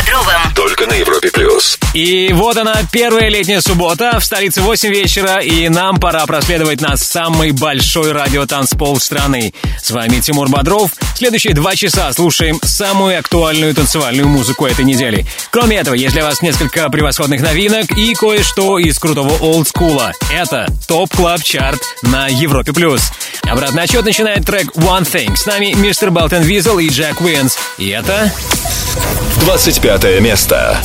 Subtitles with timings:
[0.00, 0.54] Бодровым.
[0.54, 1.78] Только на Европе плюс.
[1.94, 4.18] И вот она, первая летняя суббота.
[4.18, 9.52] В столице 8 вечера, и нам пора проследовать на самый большой радиотанцпол страны.
[9.82, 10.92] С вами Тимур Бодров.
[11.14, 15.26] Следующие два часа слушаем самую актуальную танцевальную музыку этой недели.
[15.50, 20.12] Кроме этого, есть для вас несколько превосходных новинок и кое-что из крутого олдскула.
[20.32, 22.72] Это Top Club Chart на Европе+.
[22.72, 23.10] плюс.
[23.42, 25.36] Обратный отсчет начинает трек One Thing.
[25.36, 26.10] С нами Mr.
[26.10, 27.58] Belt & Wezol и Jack Wins.
[27.78, 28.32] И это...
[29.40, 29.89] 25
[30.20, 30.76] место.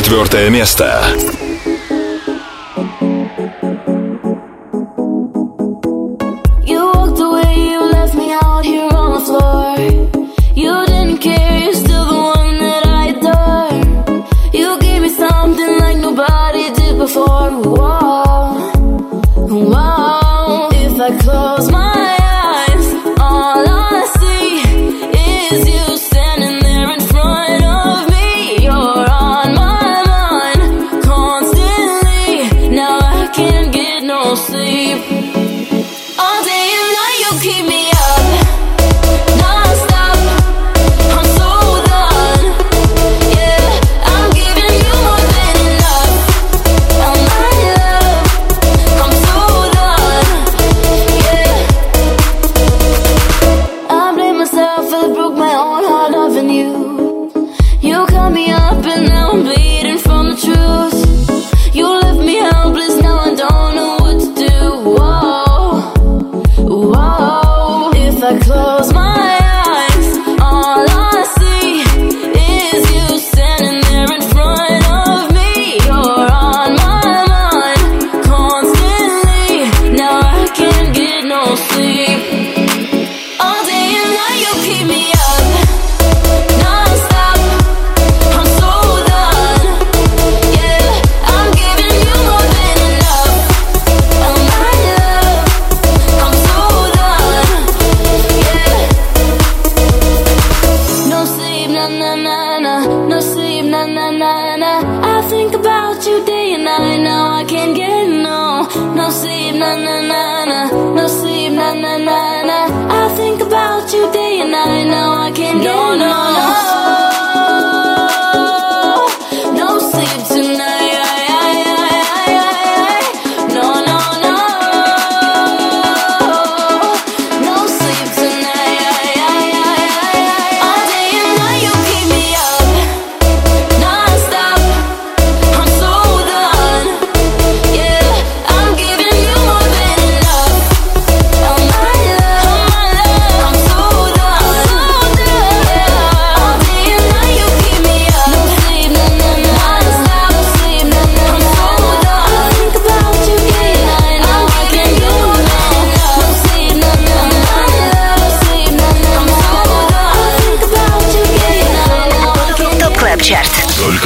[0.00, 1.27] 24 место.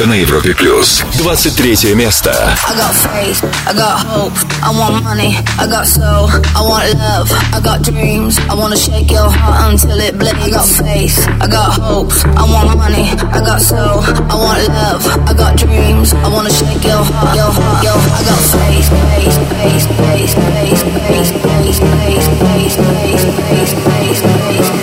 [0.02, 1.04] Только на Европе плюс.
[1.20, 2.30] 23 место.
[2.66, 7.30] I got faith, I got hope, I want money, I got soul, I want love,
[7.54, 10.34] I got dreams, I wanna shake your heart until it bleeds.
[10.42, 15.06] I got faith, I got hope, I want money, I got soul, I want love,
[15.28, 19.38] I got dreams, I wanna shake your heart, your heart, your I got faith, faith,
[19.62, 24.81] faith, faith, faith, faith, faith, faith, faith, faith, faith, faith, faith, faith,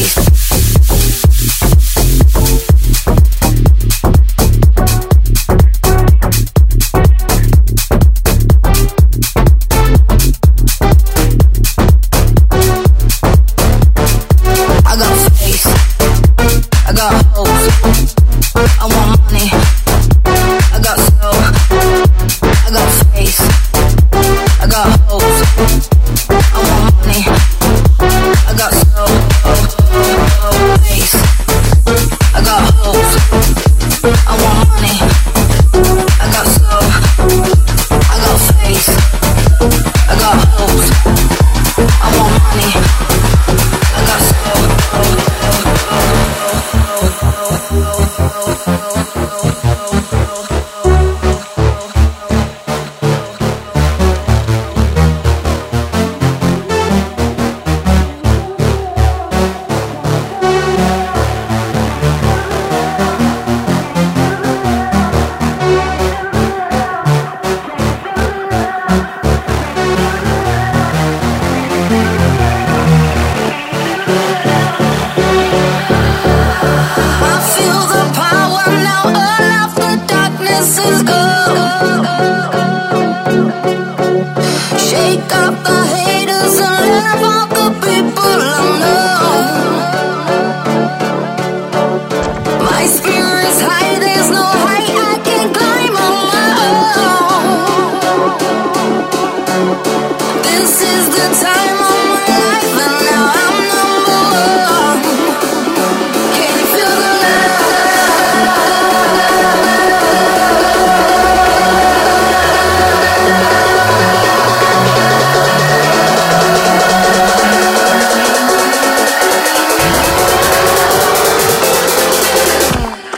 [0.00, 0.29] space.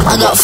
[0.05, 0.39] I got.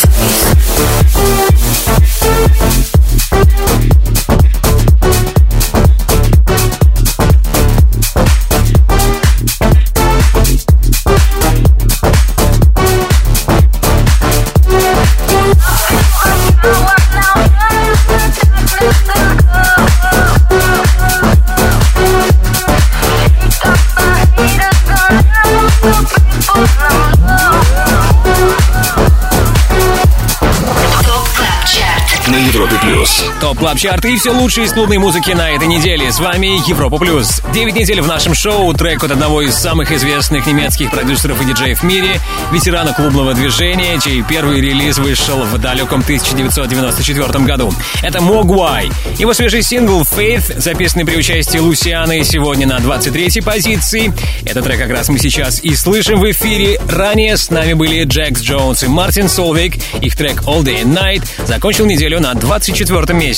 [33.54, 33.58] Faith.
[33.58, 36.10] Club Chart и все лучшее из клубной музыки на этой неделе.
[36.10, 37.42] С вами Европа Плюс.
[37.52, 41.80] Девять недель в нашем шоу, трек от одного из самых известных немецких продюсеров и диджеев
[41.80, 42.20] в мире,
[42.52, 47.72] ветерана клубного движения, чей первый релиз вышел в далеком 1994 году.
[48.02, 48.90] Это Moguai.
[49.18, 54.12] Его свежий сингл Faith, записанный при участии Лусианы, сегодня на 23-й позиции.
[54.44, 56.80] Этот трек как раз мы сейчас и слышим в эфире.
[56.88, 59.75] Ранее с нами были Jax Jones и Martin Solveig.
[60.00, 63.38] Их трек All Day and Night закончил неделю на 24 месте.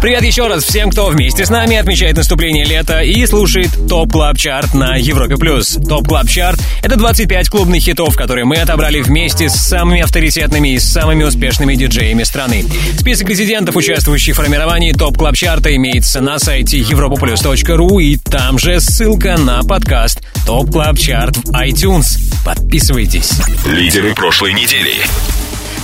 [0.00, 4.36] Привет еще раз всем, кто вместе с нами отмечает наступление лета и слушает Top Club
[4.36, 5.36] Chart на Европе+.
[5.36, 5.78] плюс.
[5.88, 10.78] Top Club Chart— это 25 клубных хитов, которые мы отобрали вместе с самыми авторитетными и
[10.78, 12.64] самыми успешными диджеями страны.
[12.98, 18.58] Список резидентов, участвующих в формировании Top Club Chart а, имеется на сайте europaplus.ru и там
[18.58, 22.18] же ссылка на подкаст Top Club Chart в iTunes.
[22.44, 23.32] Подписывайтесь.
[23.66, 24.92] Лидеры прошлой недели.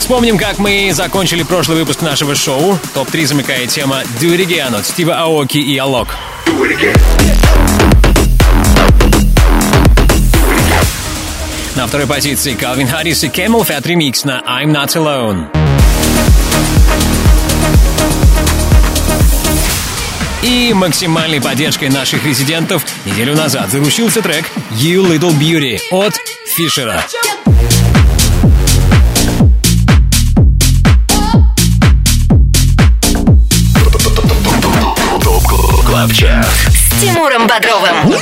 [0.00, 2.76] Вспомним, как мы закончили прошлый выпуск нашего шоу.
[2.95, 6.09] Топ-3 замыкает тема «Do It Again» от Стива Аоки и Алок.
[11.76, 15.47] На второй позиции Калвин Харрис и CamelPhat ремикс на «I'm Not Alone».
[20.42, 26.14] И максимальной поддержкой наших резидентов неделю назад заручился трек «You Little Beauty» от
[26.47, 27.04] Фишера.
[27.11, 27.60] Club
[36.09, 36.47] Chart.
[36.69, 38.14] С Тимуром Бодровым.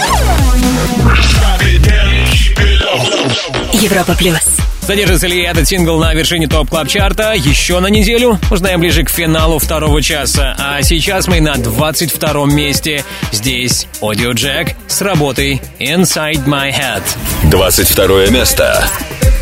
[3.73, 4.59] Европа плюс.
[4.89, 8.41] Задержится ли этот сингл на вершине Top Club Chart а еще на неделю?
[8.51, 10.57] Узнаем ближе к финалу второго часа.
[10.59, 13.05] А сейчас мы на 22 месте.
[13.31, 17.03] Здесь Audio Jack с работой Inside My Head.
[17.45, 18.89] 22 место.
[19.21, 19.38] На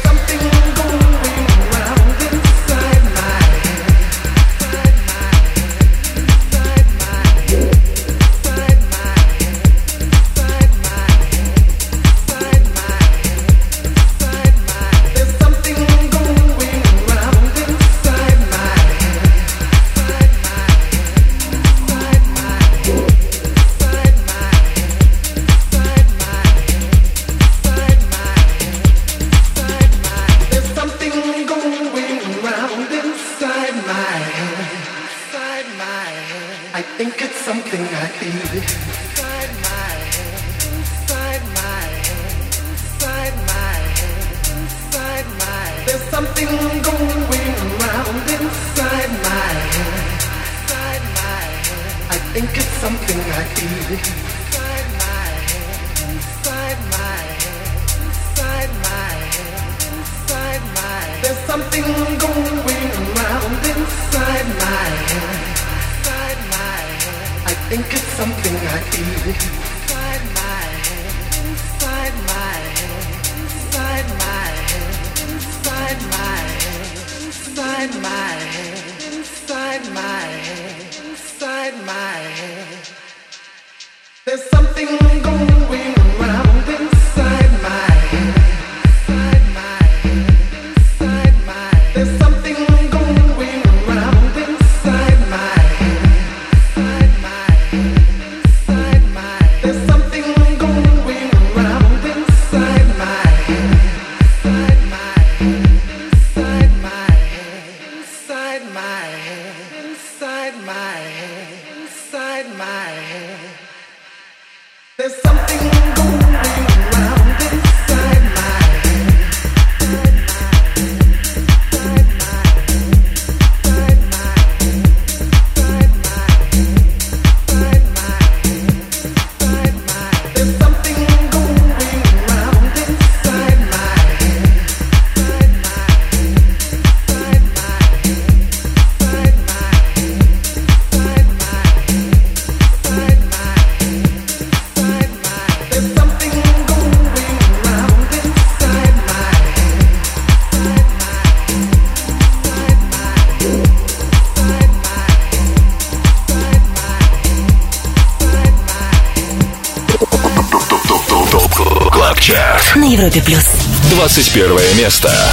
[163.16, 163.44] Европе плюс.
[163.90, 165.25] 21 место.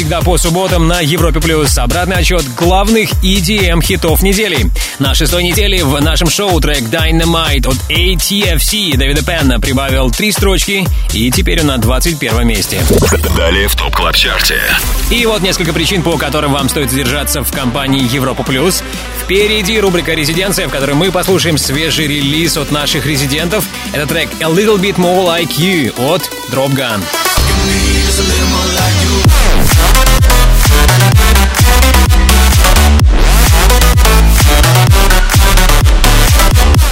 [0.00, 4.70] Всегда по субботам на Европе плюс обратный отчет главных EDM хитов недели.
[4.98, 10.88] На шестой неделе в нашем шоу трек Dynamite от ATFC Дэвида Пенна прибавил три строчки
[11.12, 12.80] и теперь он на 21 месте.
[13.36, 14.62] Далее в топ клаб чарте
[15.10, 18.82] И вот несколько причин, по которым вам стоит задержаться в компании Европа плюс.
[19.22, 23.66] Впереди рубрика «Резиденция», в которой мы послушаем свежий релиз от наших резидентов.
[23.92, 27.02] Это трек «A Little Bit More Like You» от Drop Gun.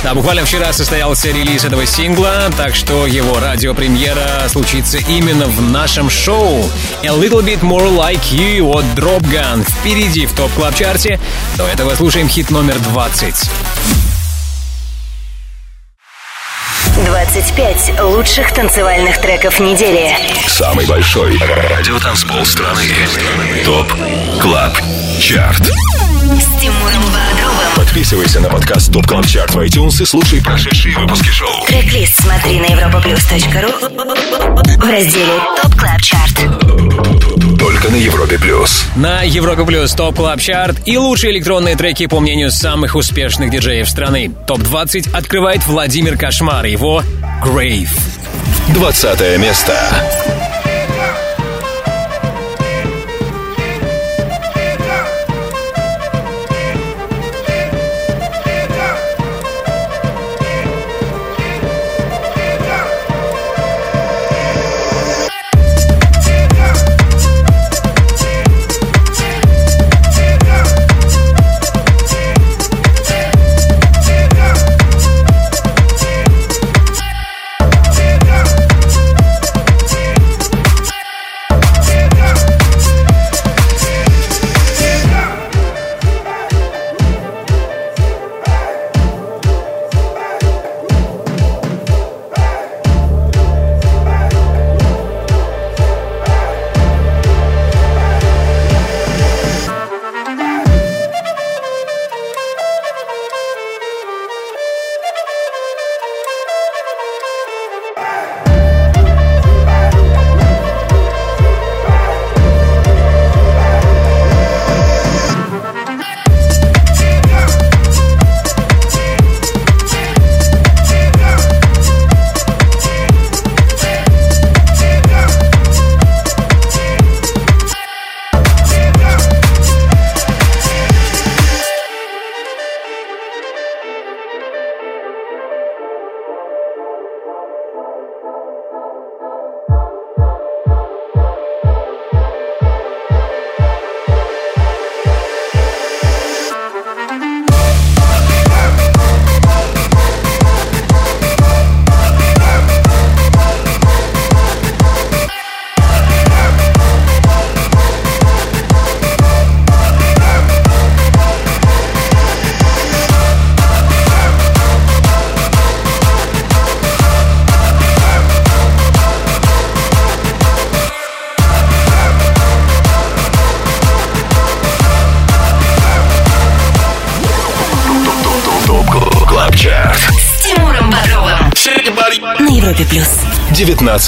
[0.08, 6.08] Да, буквально вчера состоялся релиз этого сингла, так что его радиопремьера случится именно в нашем
[6.08, 6.64] шоу.
[7.02, 9.68] A Little Bit More Like You от Drop Gun.
[9.68, 11.20] Впереди в топ клаб чарте
[11.58, 13.50] До этого слушаем хит номер 20.
[17.04, 20.16] 25 лучших танцевальных треков недели.
[20.46, 22.84] Самый большой радиотанцпол страны.
[23.66, 23.92] Top
[24.40, 24.72] Club
[25.20, 26.77] Chart С Тимуром Бодровым.
[27.98, 31.66] Подписывайся на подкаст Top Club Chart в iTunes и слушай прошедшие выпуски шоу.
[31.66, 33.72] Трек-лист смотри на europaplus.ru
[34.76, 37.58] в разделе Top Club Chart.
[37.58, 38.84] Только на Европе Плюс.
[38.94, 43.90] На Европа Плюс Top Club Chart и лучшие электронные треки по мнению самых успешных диджеев
[43.90, 44.30] страны.
[44.46, 47.02] Топ-20 открывает Владимир Кошмар, его
[47.44, 47.90] Grave.
[48.74, 49.76] 20 место.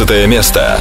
[0.01, 0.79] 19 место.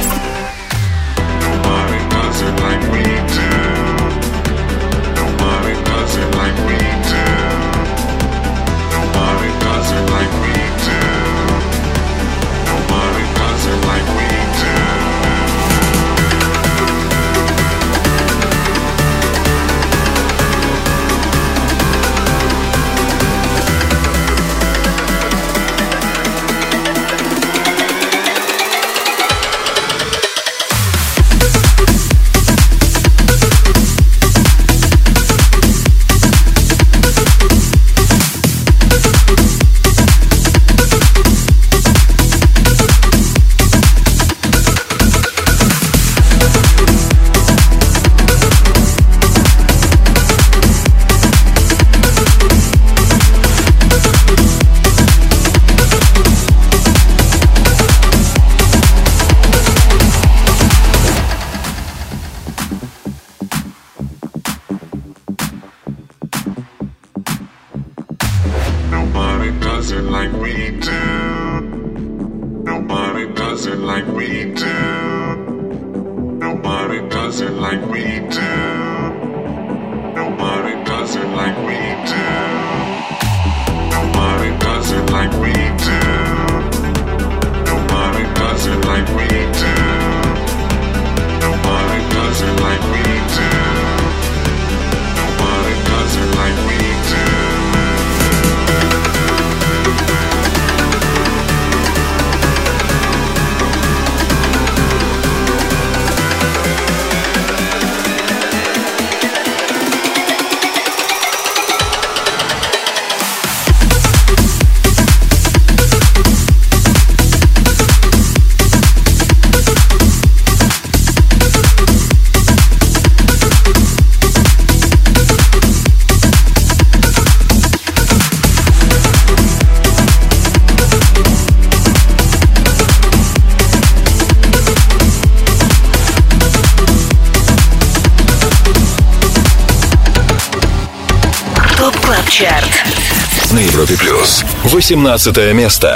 [144.80, 145.88] 18 место.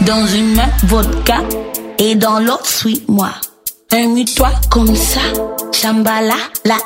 [0.00, 1.40] Dans une main, vodka.
[1.98, 3.28] Et dans l'autre, suis-moi.
[3.92, 5.20] Amuse-toi comme ça.
[5.72, 6.76] Chambala, la,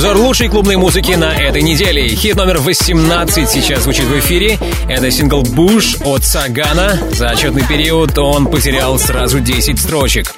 [0.00, 2.08] обзор лучшей клубной музыки на этой неделе.
[2.08, 4.58] Хит номер 18 сейчас звучит в эфире.
[4.88, 6.98] Это сингл «Буш» от Сагана.
[7.12, 10.34] За отчетный период он потерял сразу 10 строчек.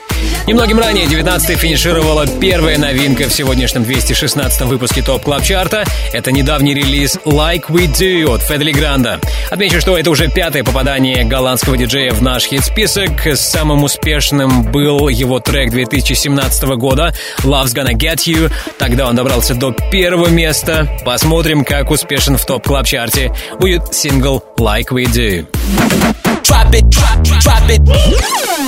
[0.52, 5.84] Немногим ранее 19 финишировала первая новинка в сегодняшнем 216 выпуске Top Club Chart а.
[6.12, 9.18] Это недавний релиз «Like We Do» от Федде Ле Гранда.
[9.50, 13.34] Отмечу, что это уже пятое попадание голландского диджея в наш хит-список.
[13.34, 18.52] Самым успешным был его трек 2017 года «Love's Gonna Get You».
[18.78, 20.86] Тогда он добрался до первого места.
[21.02, 25.46] Посмотрим, как успешен в Top Club Chart е будет сингл «Like We Do».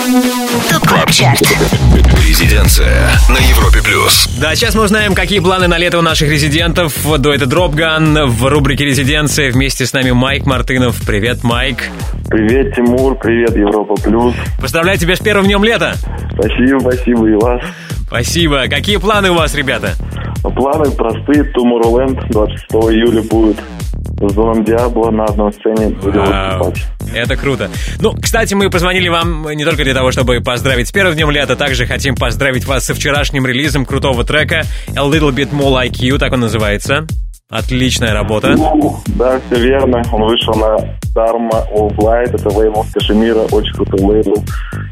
[0.04, 1.40] Club Chart.
[2.26, 4.28] Резиденция на Европе плюс.
[4.38, 6.94] Да, сейчас мы узнаем, какие планы на лето у наших резидентов.
[7.18, 9.50] Дуэта Dropgun в рубрике «Резиденция».
[9.50, 11.00] Вместе с нами Майк Мартынов.
[11.06, 11.84] Привет, Майк.
[12.28, 14.34] Привет, Тимур, привет, Европа Плюс.
[14.60, 15.94] Поздравляю тебя с первым днем лета.
[16.34, 17.62] Спасибо, спасибо и вас.
[18.06, 18.68] Спасибо.
[18.68, 19.94] Какие планы у вас, ребята?
[20.42, 21.50] Планы простые.
[21.54, 23.56] Tomorrowland 26 июля будет
[24.20, 25.96] с Доном Диабло на одной сцене.
[26.02, 26.93] Будем выступать.
[27.14, 27.70] Это круто.
[28.00, 31.56] Ну, кстати, мы позвонили вам не только для того, чтобы поздравить с первым днем лета,
[31.56, 34.62] также хотим поздравить вас со вчерашним релизом крутого трека
[34.96, 37.06] A Little Bit More Like You, так он называется.
[37.48, 38.56] Отличная работа.
[39.06, 40.02] Да, все верно.
[40.12, 42.34] Он вышел на Dharma All Blight.
[42.34, 43.40] Это лейбл Кашемира.
[43.50, 44.44] Очень крутой лейбл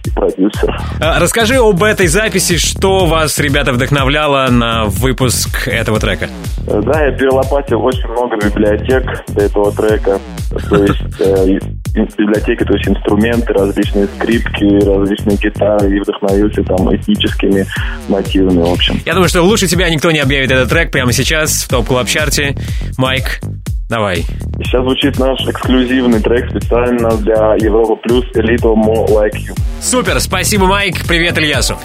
[0.04, 0.76] и продюсер.
[1.00, 6.28] А, Расскажи об этой записи, что вас, ребята, вдохновляло на выпуск этого трека.
[6.66, 10.20] Э, Да, я перелопатил очень много библиотек для этого трека.
[10.68, 11.58] То есть э,
[11.94, 17.66] библиотеки, то есть инструменты, различные скрипки, различные гитары и вдохновился там этническими
[18.08, 19.00] мотивами, в общем.
[19.04, 22.06] Я думаю, что лучше тебя никто не объявит этот трек прямо сейчас в топ клаб
[22.06, 22.54] чарте
[22.96, 23.40] Майк,
[23.88, 24.24] давай.
[24.62, 29.54] Сейчас звучит наш эксклюзивный трек специально для Европа Плюс A Little More Like You.
[29.80, 31.06] Супер, спасибо, Майк.
[31.06, 31.76] Привет, Ильясу.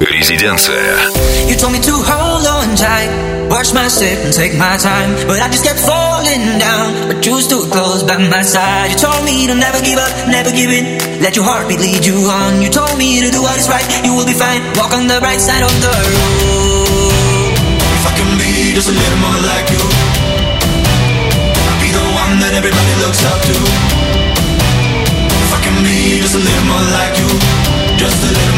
[0.00, 0.96] Резиденция.
[1.48, 3.08] You told me to hold on tight,
[3.48, 5.10] watch my step and take my time.
[5.26, 8.90] But I just kept falling down, but you stood close by my side.
[8.92, 10.98] You told me to never give up, never give in.
[11.22, 12.62] Let your heartbeat lead you on.
[12.62, 14.60] You told me to do what is right, you will be fine.
[14.76, 17.52] Walk on the right side of the road.
[17.80, 19.80] If I can be just a little more like you,
[22.54, 23.54] that everybody looks up to.
[25.64, 27.28] Can be just a little more like you,
[27.96, 28.53] just a little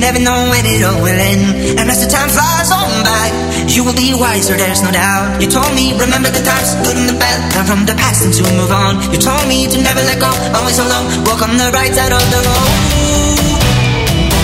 [0.00, 1.76] never know when it all will end.
[1.76, 3.28] And as the time flies on by,
[3.68, 5.38] you will be wiser, there's no doubt.
[5.38, 7.38] You told me, remember the times, good and the bad.
[7.52, 8.96] Learn from the past and to move on.
[9.12, 11.06] You told me to never let go, always alone.
[11.28, 12.72] Walk on the right side of the road.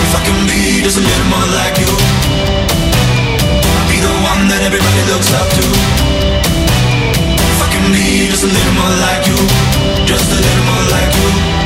[0.05, 1.91] If I can be just a little more like you,
[3.89, 5.65] be the one that everybody looks up to.
[7.33, 9.39] If I can be just a little more like you,
[10.05, 11.56] just a little more like you.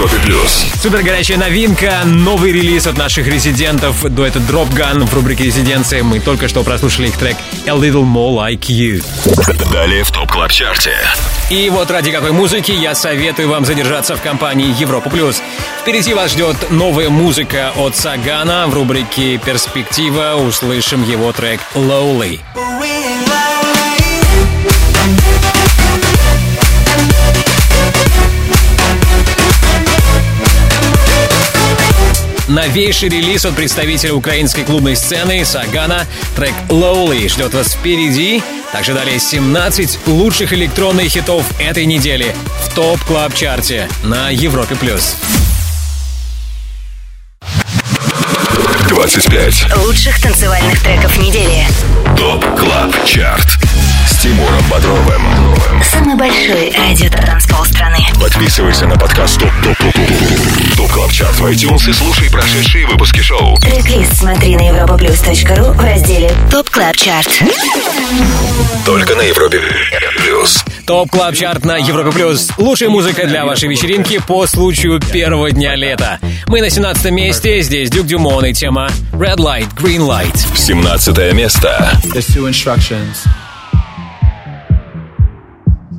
[0.00, 0.64] Европе плюс.
[0.80, 6.02] Супер горячая новинка, новый релиз от наших резидентов, дуэта Dropgun в рубрике «Резиденция».
[6.02, 7.36] Мы только что прослушали их трек
[7.66, 9.04] «A Little More Like You».
[9.70, 10.96] Далее в Top Club Chart е.
[11.50, 15.42] И вот ради какой музыки я советую вам задержаться в компании Европа Плюс.
[15.82, 20.36] Впереди вас ждет новая музыка от Сагана в рубрике «Перспектива».
[20.36, 22.40] Услышим его трек «Lowly».
[32.50, 36.04] Новейший релиз от представителя украинской клубной сцены Сагана.
[36.34, 38.42] Трек «Lowly» ждет вас впереди.
[38.72, 42.34] Также далее 17 лучших электронных хитов этой недели
[42.66, 45.14] в TOP Club Chart е на Европе плюс.
[48.88, 49.76] 25.
[49.86, 51.64] Лучших танцевальных треков недели.
[52.16, 53.46] TOP Club Chart.
[54.20, 55.22] Тимуром Бодровым.
[55.82, 57.96] Самый большой радиотанцпол страны.
[58.20, 62.86] Подписывайся на подкаст TOP TOP TOP TOP TOP Club Chart в iTunes и слушай прошедшие
[62.86, 63.56] выпуски шоу.
[63.56, 67.30] Трек-лист смотри на europaplus.ru в разделе TOP Club Chart.
[68.84, 69.62] Только на Европе
[70.18, 70.64] Плюс.
[70.84, 72.50] TOP Club Chart на Европе Плюс.
[72.58, 76.18] Лучшая музыка для вашей вечеринки по случаю первого дня лета.
[76.46, 77.62] Мы на 17 месте.
[77.62, 80.36] Здесь Duke Dumont и тема Red Light, Green Light.
[80.54, 81.90] 17 место.
[82.12, 83.26] There's two instructions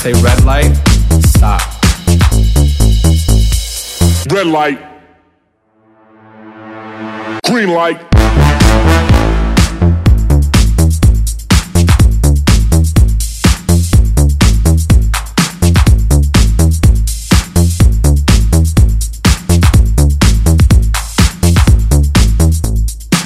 [0.00, 0.74] Say red light,
[1.26, 1.60] stop.
[4.32, 4.80] Red light.
[7.44, 8.00] Green light.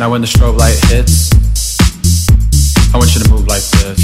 [0.00, 1.30] Now when the strobe light hits,
[2.92, 4.03] I want you to move like this.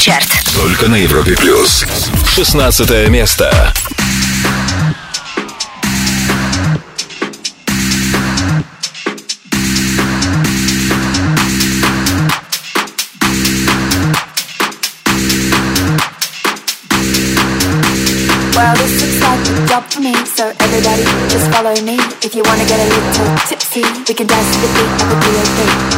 [0.00, 0.30] Чарт.
[0.54, 1.84] Только на Европе Плюс.
[2.34, 3.70] 16 место.
[18.56, 21.98] Well, this looks like a job for me, so everybody just follow me.
[22.22, 25.16] If you wanna get a little tipsy, we can dance to the beat of the
[25.16, 25.89] DOP.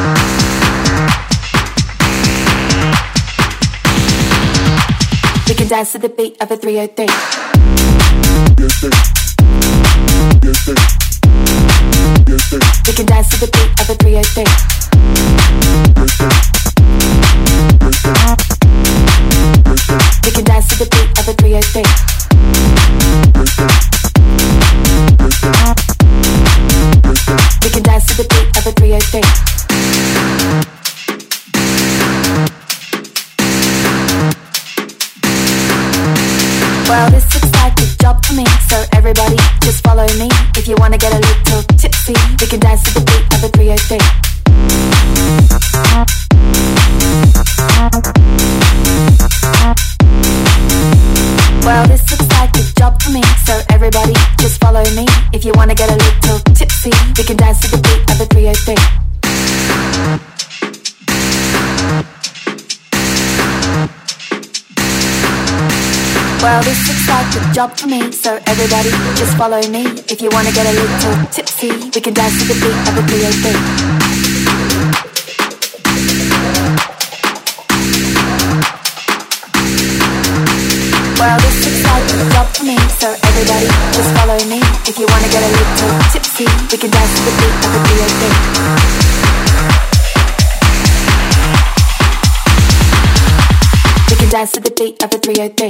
[5.73, 9.32] Dance to the beat of a 303.
[68.63, 69.83] Everybody just follow me.
[70.07, 73.03] If you wanna get a little tipsy, we can dance to the beat of a
[73.11, 73.51] 303.
[81.19, 83.67] Well, this looks like a job for me, so everybody
[83.99, 84.63] just follow me.
[84.87, 87.81] If you wanna get a little tipsy, we can dance to the beat of the
[87.83, 88.23] B.A.B.
[94.09, 95.69] We can dance to the beat of the 303.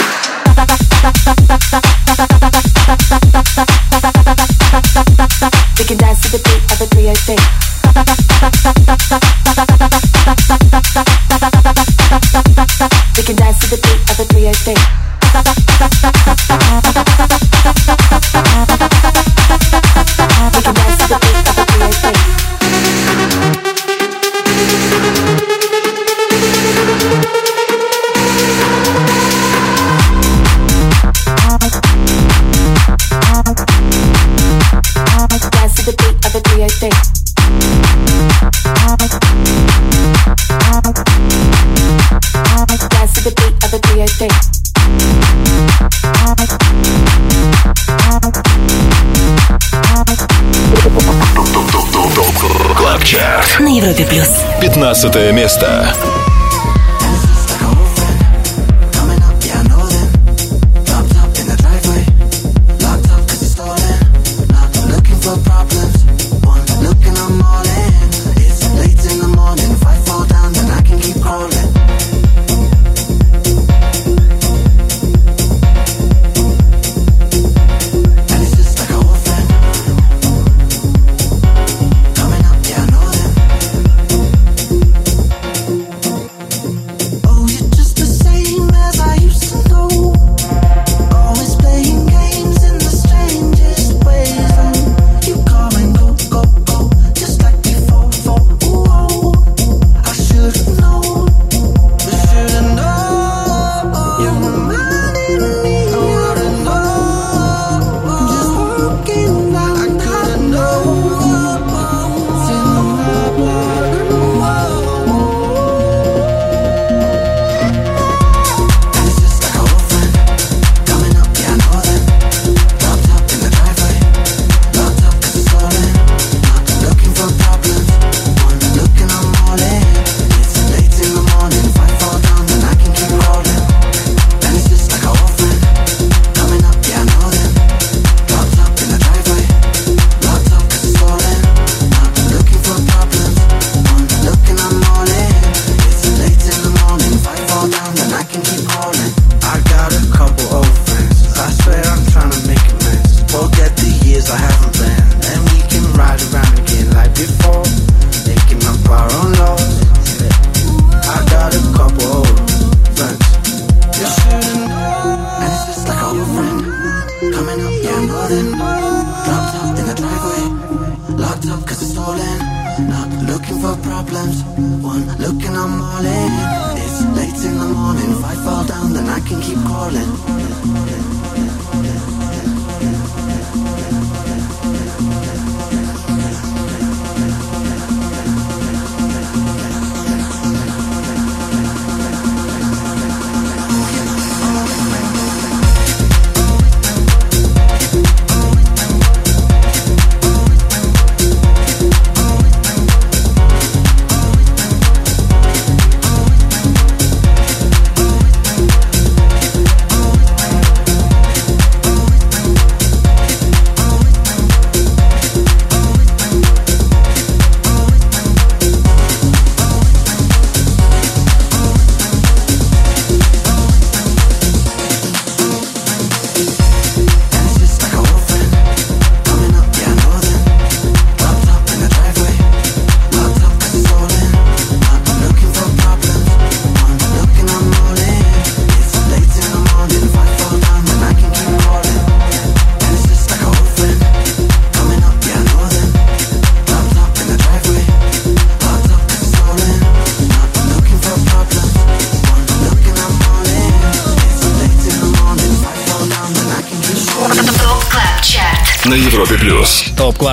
[54.75, 56.22] 15 место.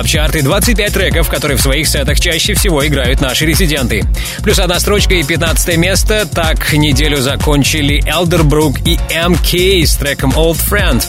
[0.00, 4.04] Топ Клаб Чарт и 25 треков, которые в своих сетах чаще всего играют наши резиденты.
[4.42, 6.26] Плюс одна строчка и 15 место.
[6.26, 11.04] Так неделю закончили Elderbrook и MK с треком Old Friend.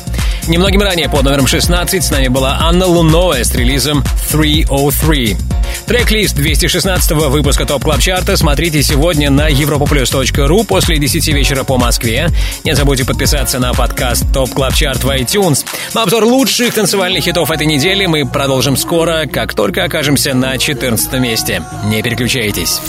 [0.47, 5.37] Немногим ранее под номером 16 с нами была Anna Lunoe с релизом 303.
[5.85, 11.77] Трек-лист 216 выпуска TOP Club Chart а смотрите сегодня на europaplus.ru после 10 вечера по
[11.77, 12.29] Москве.
[12.63, 15.65] Не забудьте подписаться на подкаст TOP Club Chart в iTunes.
[15.93, 21.63] Обзор лучших танцевальных хитов этой недели мы продолжим скоро, как только окажемся на 14 месте.
[21.85, 22.79] Не переключайтесь.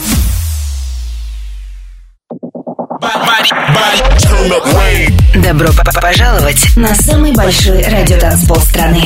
[5.34, 9.02] Добро п- пожаловать на самый большой радиотанцпол страны.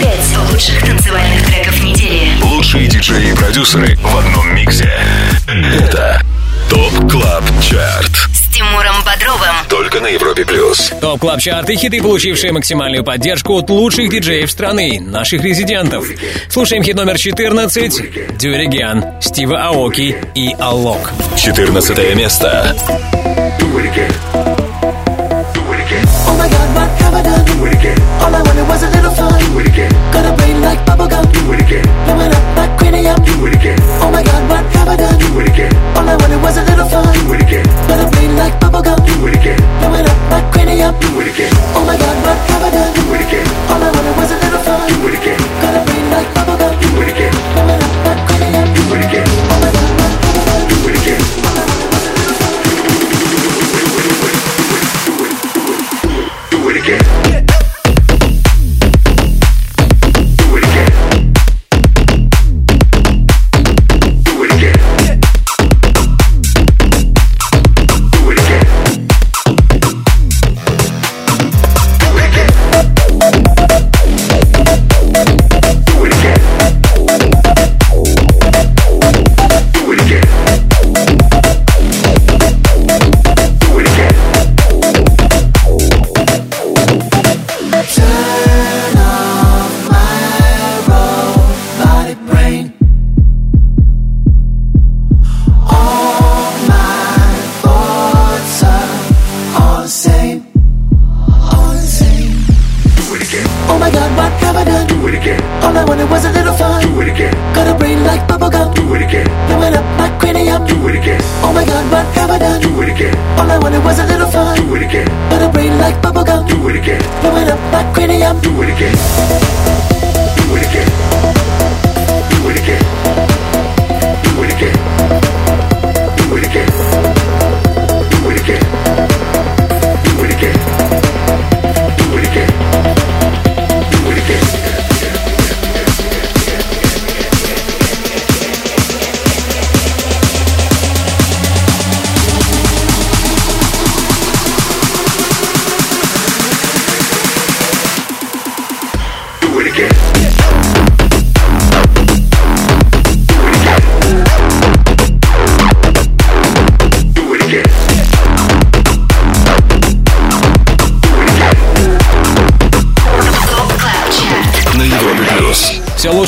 [0.00, 2.32] Пять лучших танцевальных треков недели.
[2.42, 4.90] Лучшие диджеи и продюсеры в одном миксе.
[5.46, 6.20] Это
[7.10, 8.12] Club Chart.
[8.32, 9.54] С Тимуром Бодровым.
[9.68, 10.92] Только на Европе Плюс.
[11.00, 16.06] TOP Club Chart и хиты, получившие максимальную поддержку от лучших диджеев страны, наших резидентов.
[16.48, 18.00] Слушаем хит номер 14
[18.38, 21.12] «Do It Again» Стива Аоки и Алок.
[21.36, 22.76] 14 место.
[28.20, 29.38] All I wanted was a little fun.
[29.38, 29.90] Do it again.
[30.12, 31.32] Got a brain like bubblegum.
[31.32, 31.84] Do it again.
[32.04, 33.16] Blowing up like cranium.
[33.22, 33.78] Do it again.
[34.02, 35.18] Oh my god, what have I done?
[35.18, 35.74] Do it again.
[35.96, 37.14] All I wanted was a little fun.
[37.14, 37.66] Do it again.
[37.88, 38.98] A brain like bubblegum.
[39.06, 39.58] Do it again.
[39.78, 40.94] Blowing up like cranium.
[40.98, 41.52] Do it again.
[41.74, 42.94] Oh my god, what have I done?
[42.94, 43.46] Do it again.
[43.70, 44.88] All I wanted was a little fun.
[44.88, 45.38] Do it again.
[45.62, 46.72] Got a brain like bubblegum.
[46.82, 47.34] Do it again.
[47.54, 48.66] Blowing up like cranium.
[48.74, 49.26] Do it again.
[49.50, 50.66] Oh my god, what have I done?
[50.68, 51.22] Do it again.
[51.46, 52.54] All I wanted was a little fun.
[56.50, 57.17] Do it again.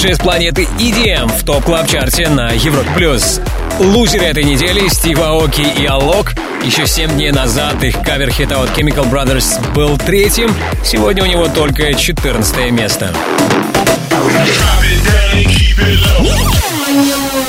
[0.01, 3.39] Лучшее с планеты EDM в TOP Club Chart е на Европе плюс.
[3.79, 6.33] Лузеры этой недели Стив Аоки и Алок.
[6.65, 10.55] Еще 7 дней назад их кавер-хит от Chemical Brothers был третьим.
[10.83, 13.13] Сегодня у него только 14 место.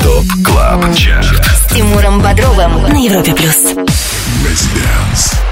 [0.04, 1.46] TOP Club Chart.
[1.46, 3.76] С Тимуром Бодровым на Европе плюс.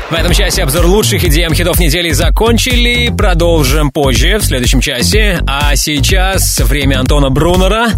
[0.10, 3.14] В этом часе обзор лучших EDM хитов недели закончили.
[3.16, 5.39] Продолжим позже, в следующем часе.
[5.45, 7.89] А сейчас время Антона Брунера.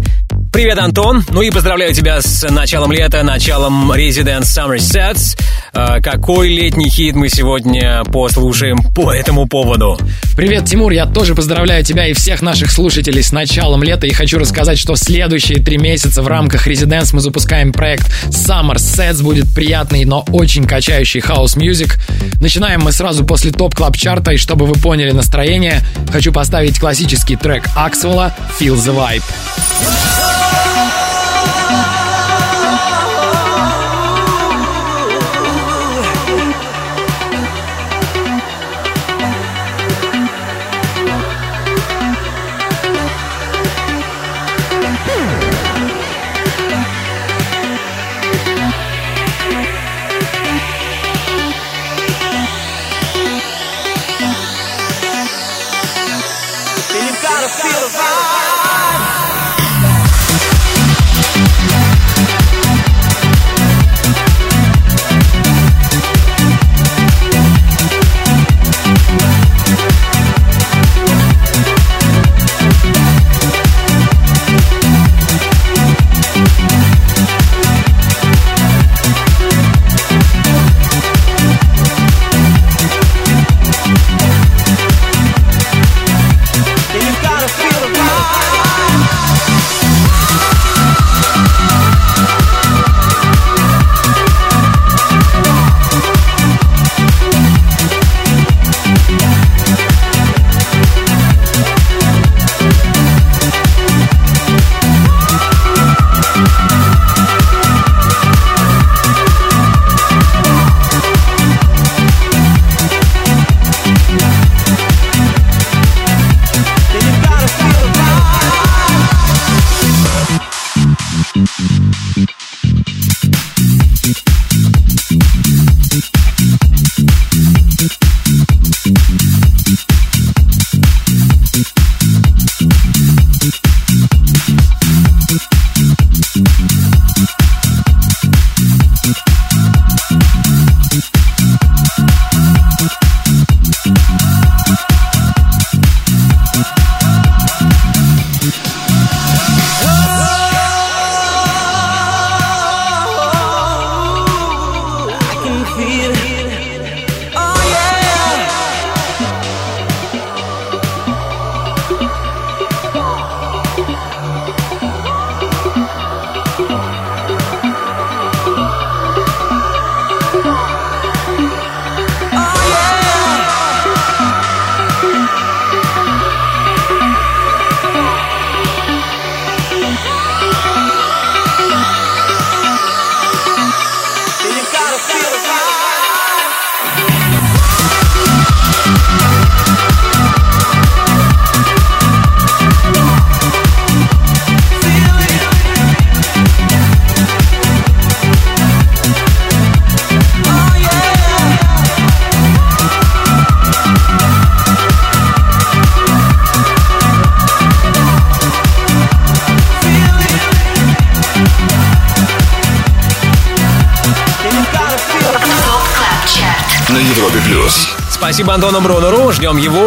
[0.52, 1.24] Привет, Антон.
[1.30, 5.38] Ну и поздравляю тебя с началом лета, началом Residence Summer Sets.
[5.72, 9.98] Э, Какой летний хит мы сегодня послушаем по этому поводу?
[10.36, 14.38] Привет, Тимур, я тоже поздравляю тебя и всех наших слушателей с началом лета и хочу
[14.38, 19.54] рассказать, что в следующие три месяца в рамках Residence мы запускаем проект Summer Sets, будет
[19.54, 21.98] приятный, но очень качающий house music.
[22.40, 25.80] Начинаем мы сразу после TOP Club Chart а и чтобы вы поняли настроение,
[26.10, 30.21] хочу поставить классический трек Аксвелла feel the vibe.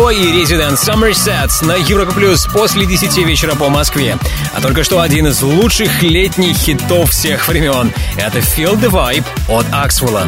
[0.05, 4.19] Его и Resident Sets на Европе Плюс после 10 вечера по Москве.
[4.53, 7.91] А только что один из лучших летних хитов всех времен.
[8.15, 10.27] Это Feel the Vibe от Аксвелла.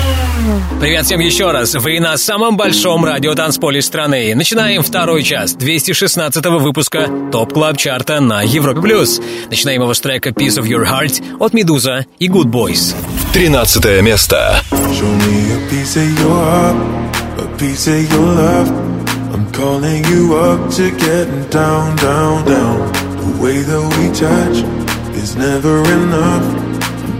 [0.79, 1.75] Привет всем еще раз.
[1.75, 4.33] Вы на самом большом радиотанцполе страны.
[4.35, 9.21] Начинаем второй час 216 выпуска TOP Club Chart а на Европе плюс.
[9.49, 12.95] Начинаем его с трека Piece of Your Heart от Медуза и Goodboys.
[13.33, 14.61] 13 место.
[14.71, 16.75] Show me a piece of your heart,
[17.37, 18.91] a piece of your love.
[19.33, 22.91] I'm calling you up to getting down, down, down.
[23.17, 24.63] The way that we touch
[25.15, 26.70] is never enough.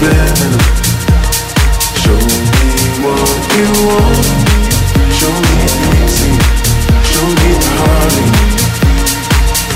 [0.00, 0.08] Show
[2.16, 2.72] me
[3.04, 4.24] what you want.
[5.12, 5.60] Show me
[7.04, 7.50] show me.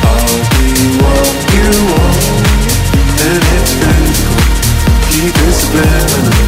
[0.00, 2.24] I'll be what you want,
[3.20, 4.40] and it's physical.
[5.12, 6.40] Keep it subliminal.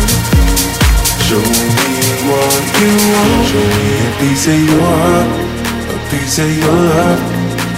[1.21, 2.01] Show me
[2.33, 3.45] what you want.
[3.45, 5.29] Show me a piece of your heart,
[5.93, 7.21] a piece of your love.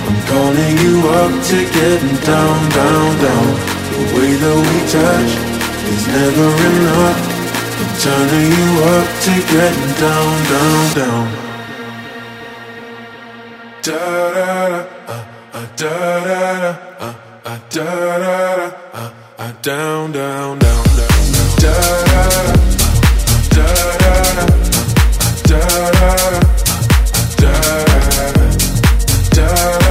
[0.06, 3.50] I'm calling you up to getting down, down, down.
[3.90, 5.57] The way that we touch
[5.92, 7.20] is never enough.
[7.80, 11.26] I'm turning you up to getting down, down, down.
[13.82, 14.02] Da
[14.34, 15.22] da da, uh,
[15.54, 15.94] uh, da
[16.26, 16.70] da da,
[17.00, 17.14] uh,
[17.44, 17.84] uh, da
[18.22, 21.54] da da, uh, uh, down, down, down, down, down.
[21.62, 21.74] Da
[22.08, 24.52] da da, uh, da da da,
[25.18, 28.46] uh, da da da, uh, da da da.
[29.36, 29.46] Da
[29.78, 29.87] da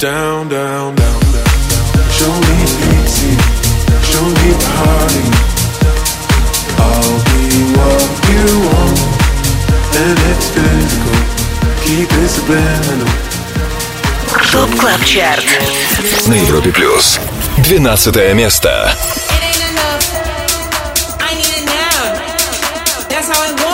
[0.00, 1.46] down, down, down, down.
[2.10, 3.32] Show me pity,
[4.04, 5.24] show me party.
[6.76, 8.98] I'll be what you want,
[9.96, 11.16] and it's physical.
[11.82, 13.08] Keep it subliminal.
[14.52, 15.44] ТОП Клаб Чарт.
[16.26, 17.18] На Европе плюс.
[17.64, 18.92] 12 место.
[19.30, 20.04] It ain't enough.
[21.20, 22.18] I need it now.
[23.08, 23.60] That's how it.
[23.60, 23.65] I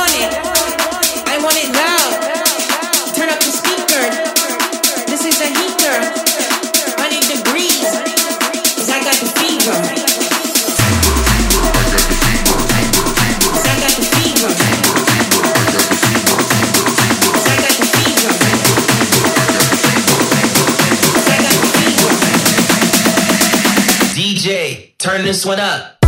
[25.12, 26.01] turn this one up.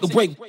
[0.00, 0.45] Take a break.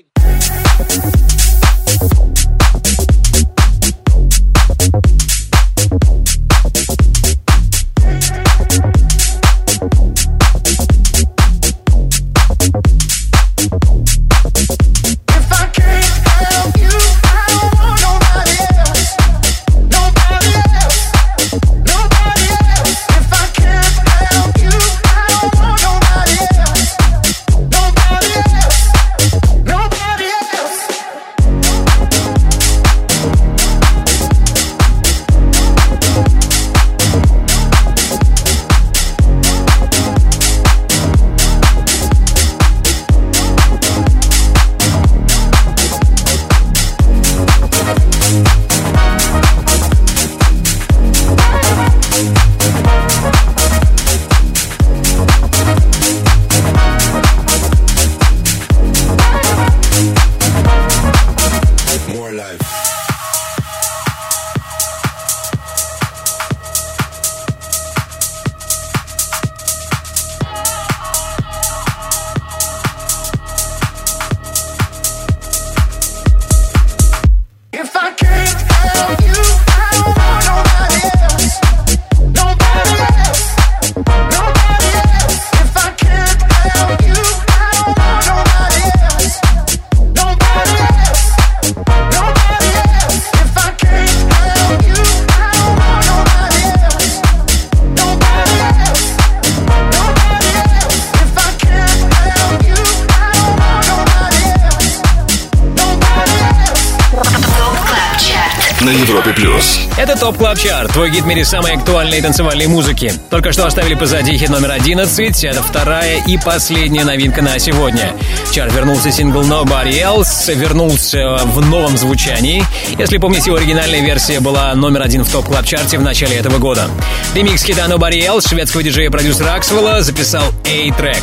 [110.98, 113.14] Твой гид в мире самой актуальной танцевальной музыки.
[113.30, 118.16] Только что оставили позади хит номер 11, это вторая и последняя новинка на сегодня.
[118.46, 122.64] В чарт вернулся сингл Nobody Else, вернулся в новом звучании.
[122.98, 126.36] Если помните, его оригинальная версия была номер один в TOP Club Chart е в начале
[126.36, 126.90] этого года.
[127.36, 131.22] Ремикс хита Nobody Else шведского диджея-продюсера Axwell а записал A-Trak.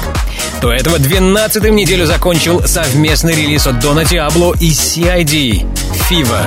[0.63, 5.67] До этого 12-м неделю закончил совместный релиз от Don Diablo и CID
[6.09, 6.47] Fever.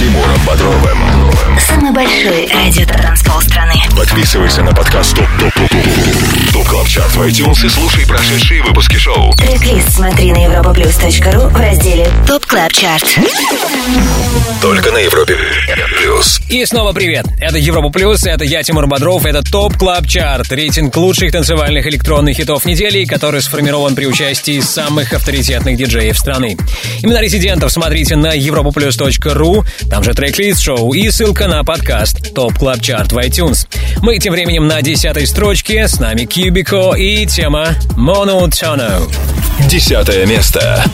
[0.00, 0.98] Тимуром Бодровым.
[1.58, 3.74] Самый большой радиотанцпол страны.
[3.94, 8.62] Подписывайся на подкаст TOP TOP TOP TOP TOP Club Chart в iTunes и слушай прошедшие
[8.62, 9.30] выпуски шоу.
[9.34, 13.18] Трек-лист смотри на europaplus.ru в разделе TOP Club Chart.
[14.62, 15.36] Только на Европе
[15.98, 16.40] Плюс.
[16.48, 17.26] И снова привет.
[17.38, 22.36] Это Европа Плюс, это я, Тимур Бодров, это TOP Club Chart, рейтинг лучших танцевальных электронных
[22.36, 26.56] хитов недели, который сформирован при участии самых авторитетных диджеев страны.
[27.02, 32.80] Имена резидентов смотрите на europaplus.ru, там же трек-лист шоу и ссылка на подкаст TOP Club
[32.80, 33.66] Chart в iTunes.
[34.02, 39.10] Мы тем временем на десятой строчке, с нами Qubiko и тема Monotono.
[39.68, 40.84] Десятое место.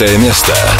[0.00, 0.79] Девятое место.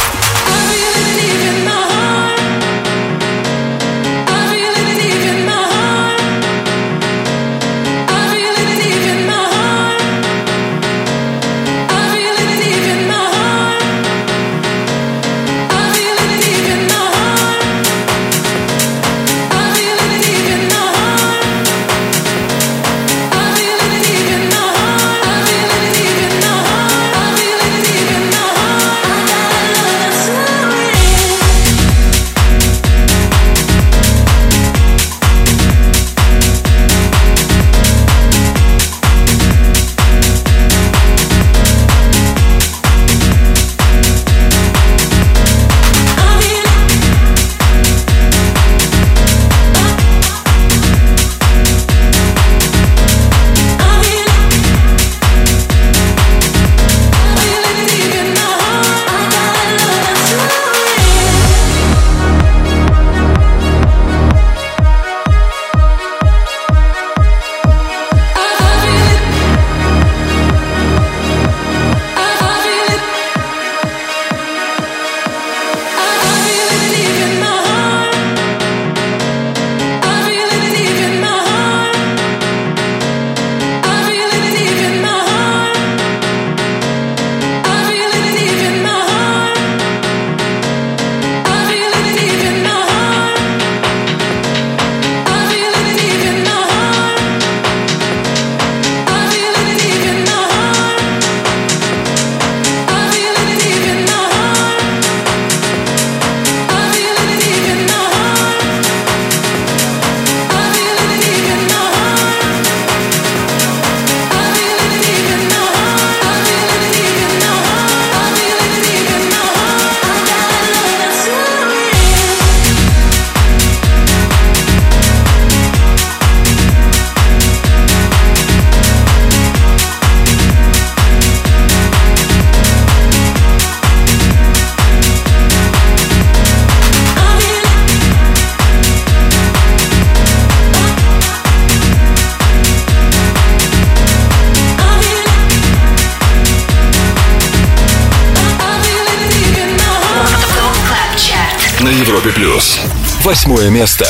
[153.81, 154.10] Место.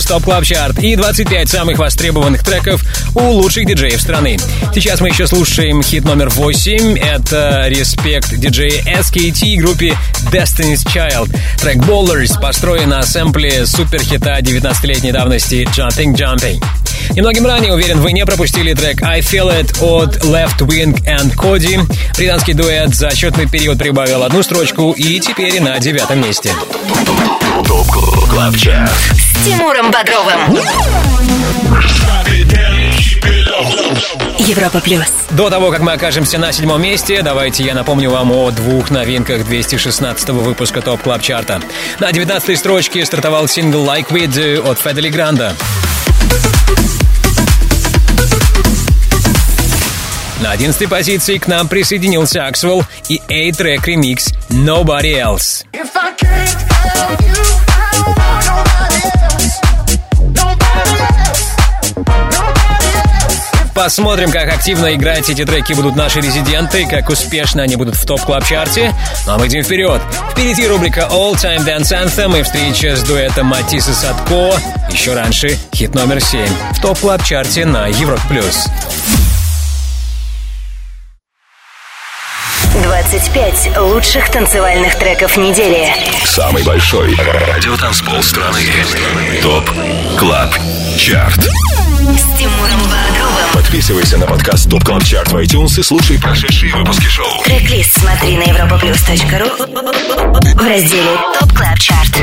[0.00, 2.82] Плюс, топ клаб чарт и 25 самых востребованных треков
[3.14, 4.38] у лучших диджеев страны.
[4.74, 6.98] Сейчас мы еще слушаем хит номер 8.
[6.98, 9.96] Это респект диджея SKT группе
[10.30, 11.34] Destiny's Child.
[11.60, 16.79] Трек Ballers построен на сэмпле суперхита 19-летней давности Jumping Jumping.
[17.20, 21.78] Немногим ранее, уверен, вы не пропустили трек I Feel It от Left Wing and Cody.
[22.16, 26.50] Британский дуэт за отчетный период прибавил одну строчку и теперь на девятом месте.
[29.12, 30.58] С Тимуром Бодровым.
[34.38, 35.12] Европа плюс.
[35.28, 39.44] До того, как мы окажемся на седьмом месте, давайте я напомню вам о двух новинках
[39.44, 41.60] 216 выпуска TOP Club Chart а.
[41.98, 45.54] На 19 строчке стартовал сингл Like We Do от Fedde Le Grand а.
[50.40, 55.66] На 11 позиции к нам присоединился Axwell и A-Trak ремикс Nobody Else.
[55.74, 56.56] If I can't
[56.96, 57.34] have you,
[57.68, 59.60] I don't want nobody else.
[60.34, 61.50] Nobody else.
[62.24, 62.84] Nobody
[63.22, 63.74] else.
[63.74, 68.22] Посмотрим, как активно играть эти треки будут наши резиденты, как успешно они будут в топ
[68.22, 68.94] клаб чарте
[69.26, 70.00] Ну а мы идем вперед.
[70.30, 74.58] Впереди рубрика All Time Dance Anthem и встреча с дуэтом Матисса Садко.
[74.90, 76.40] Еще раньше хит номер 7
[76.72, 78.68] в топ клаб чарте на Европ плюс.
[83.10, 85.92] 25 лучших танцевальных треков недели.
[86.24, 88.60] Самый большой радиотанцпол страны.
[89.42, 89.68] TOP
[90.16, 90.54] Club
[90.96, 93.52] Chart С Тимуром Бодровым.
[93.52, 97.42] Подписывайся на подкаст TOP Club Chart в iTunes и слушай прошедшие выпуски шоу.
[97.42, 99.56] Трек-лист смотри на europaplus.ru
[100.54, 102.14] в разделе TOP Club Chart.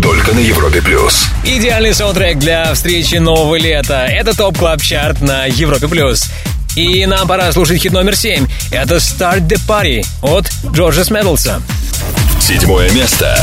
[0.00, 1.26] Только на Европе плюс.
[1.44, 4.06] Идеальный саундтрек для встречи нового лета.
[4.06, 6.30] Это TOP Club Chart на Европе плюс.
[6.76, 8.46] И нам пора слушать хит номер 7.
[8.70, 11.62] Это Start the Party от Джорджа Смедлса.
[12.38, 13.34] Седьмое место.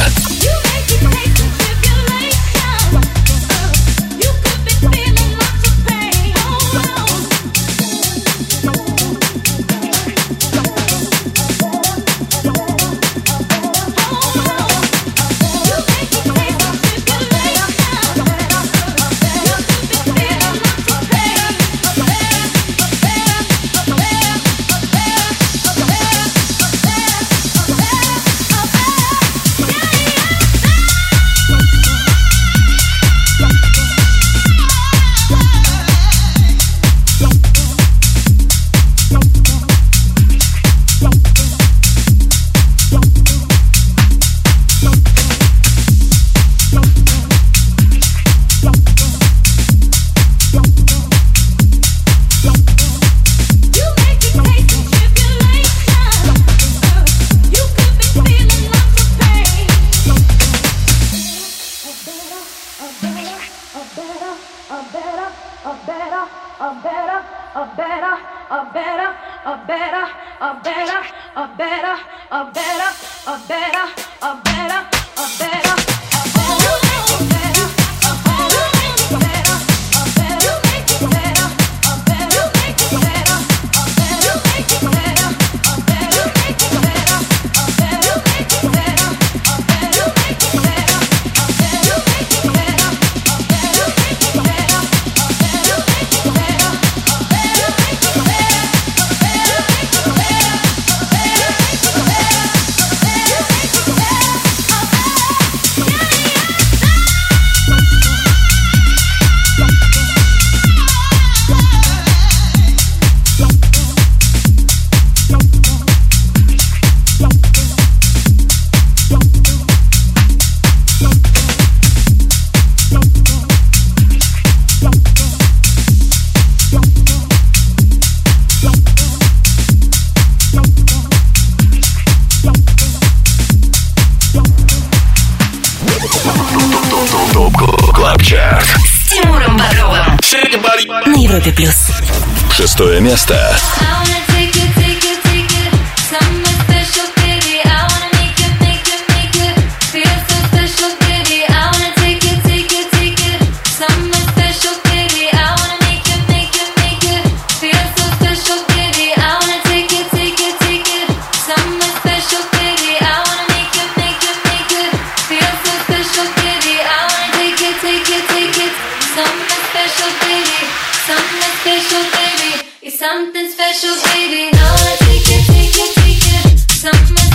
[169.84, 170.64] special, baby.
[171.04, 172.70] Something special, baby.
[172.82, 174.52] It's something special, baby.
[174.52, 176.60] Now I take it, take it, take it.
[176.72, 177.33] Something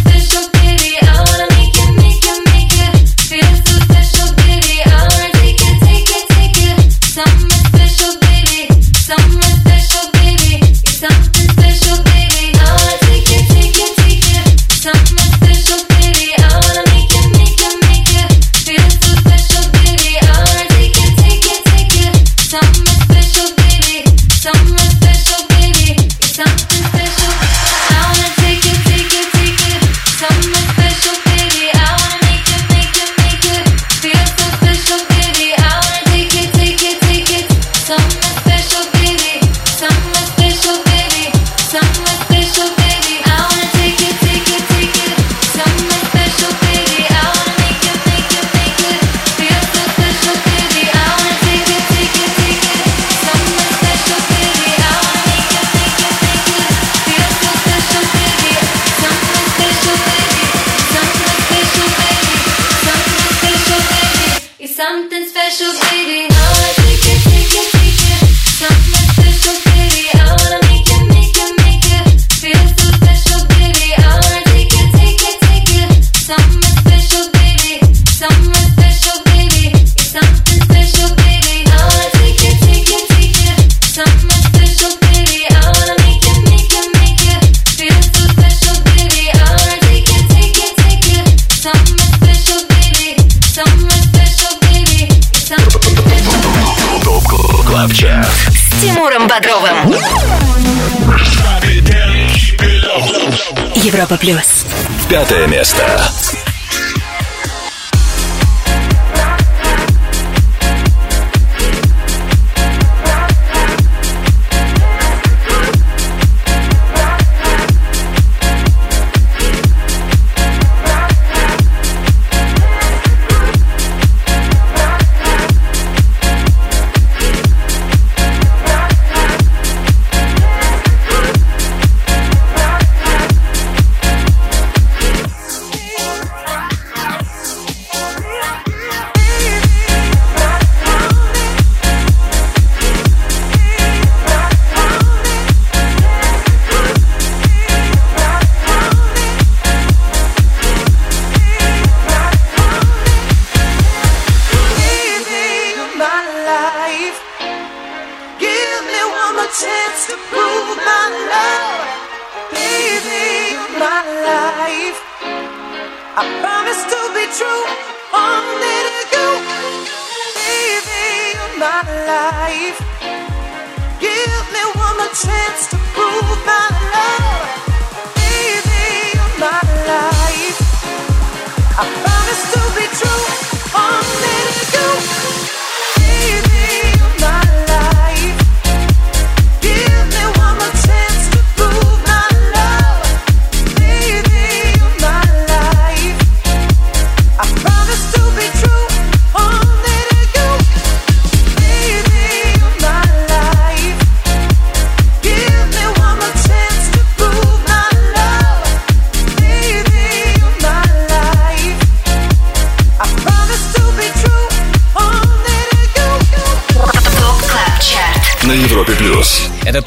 [103.89, 104.67] Европа плюс.
[105.09, 105.83] Пятое место.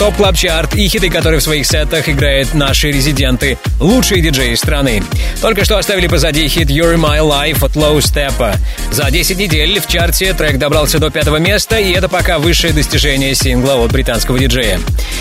[0.01, 5.03] TOP Club Chart и хиты, которые в своих сетах играют наши резиденты, лучшие диджеи страны.
[5.41, 8.55] Только что оставили позади хит You're My Life от Low Steppa.
[8.91, 13.35] За 10 недель в чарте трек добрался до пятого места, и это пока высшее достижение
[13.35, 14.79] сингла от британского диджея.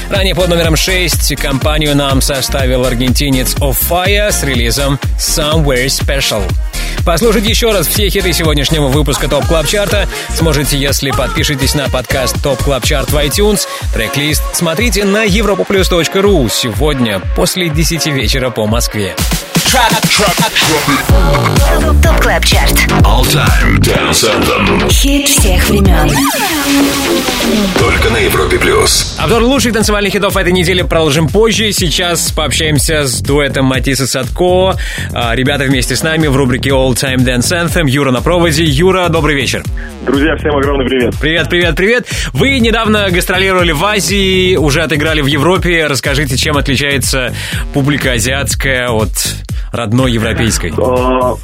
[0.09, 6.43] Ранее под номером 6 компанию нам составил аргентинец OFFAIAH с релизом Somewhere Special.
[7.05, 11.89] Послушать еще раз все хиты сегодняшнего выпуска TOP Club Chart а сможете, если подпишетесь на
[11.89, 13.67] подкаст Top Club Chart в iTunes.
[13.95, 19.17] Трек-лист смотрите на europaplus.ru сегодня после 10 вечера по Москве.
[22.03, 22.73] Top Club Chart.
[23.05, 24.91] All Time Dance Anthem.
[24.91, 26.11] Хит всех времен.
[27.79, 29.17] Только на Европе Плюс.
[29.19, 31.73] Обзор лучших танцевальных хитов этой недели продолжим позже.
[31.73, 34.77] Сейчас пообщаемся с дуэтом Matisse & Sadko.
[35.13, 37.89] А, Ребята вместе с нами в рубрике All Time Dance Anthem.
[37.89, 38.65] Юра на проводе.
[38.65, 39.63] Юра, добрый вечер.
[40.07, 41.15] Друзья, всем огромный привет.
[41.21, 42.09] Привет, привет, привет.
[42.33, 45.87] Вы недавно гастролировали в Азии, уже отыграли в Европе.
[45.87, 47.35] Расскажите, чем отличается
[47.75, 49.11] публика азиатская от
[49.73, 50.73] родной европейской?
[50.77, 51.35] А,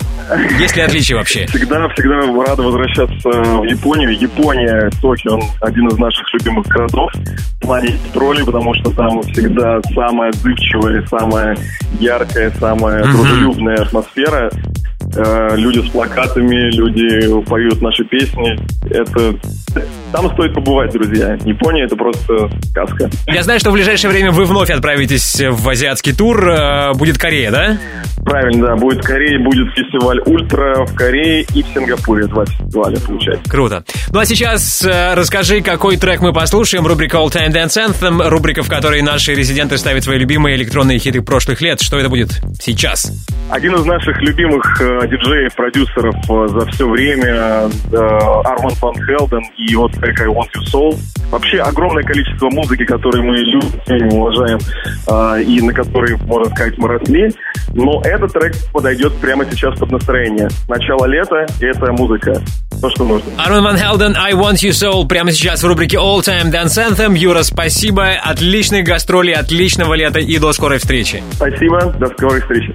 [0.58, 1.46] Есть ли отличия вообще?
[1.46, 4.18] Всегда, всегда рада возвращаться в Японию.
[4.18, 9.80] Япония, Токио, он один из наших любимых городов в плане троллей, потому что там всегда
[9.94, 11.56] самая отзывчивая, самая
[12.00, 14.50] яркая, самая дружелюбная атмосфера.
[15.14, 18.56] Э, Люди с плакатами, люди поют наши песни.
[18.90, 19.38] Это
[20.12, 21.34] там стоит побывать, друзья.
[21.44, 23.10] Япония это просто сказка.
[23.26, 26.48] Я знаю, что в ближайшее время вы вновь отправитесь в азиатский тур.
[26.48, 27.78] Э, Будет Корея, да?
[28.24, 28.76] Правильно, да.
[28.76, 32.26] Будет в Корее, будет фестиваль Ультра в Корее и в Сингапуре.
[32.26, 33.48] Два фестиваля получается.
[33.50, 33.84] Круто.
[34.10, 36.86] Ну а сейчас э, расскажи, какой трек мы послушаем.
[36.86, 41.22] Рубрика All Time Dance Anthem, рубрика, в которой наши резиденты ставят свои любимые электронные хиты
[41.22, 41.80] прошлых лет.
[41.80, 43.12] Что это будет сейчас?
[43.50, 47.96] Один из наших любимых э, диджеев, продюсеров э, за все время, э,
[48.44, 50.96] Арман Фан Хелден и его трек I Want You Soul.
[51.30, 54.58] Вообще огромное количество музыки, которую мы любим, уважаем,
[55.08, 57.30] э, и на которой, можно сказать, мы росли.
[57.74, 60.48] Но этот трек подойдет прямо сейчас под настроение.
[60.68, 62.40] Начало лета, и это музыка.
[62.80, 63.30] то, что нужно.
[63.38, 67.16] Арман Ван Хелден, I Want You Soul прямо сейчас в рубрике All Time Dance Anthem.
[67.16, 68.10] Юра, спасибо.
[68.22, 71.22] Отличных гастролей, отличного лета и до скорой встречи.
[71.32, 72.74] Спасибо, до скорой встречи.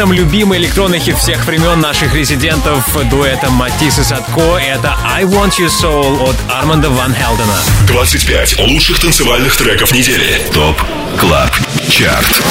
[0.00, 4.56] Anthem любимый электронный хит всех времен наших резидентов дуэта Matisse & Sadko.
[4.56, 7.58] Это I Want Your Soul от Арманда Ван Хелдена.
[7.86, 10.40] 25 лучших танцевальных треков недели.
[10.54, 10.80] Top
[11.18, 11.50] Club
[11.90, 12.42] Chart.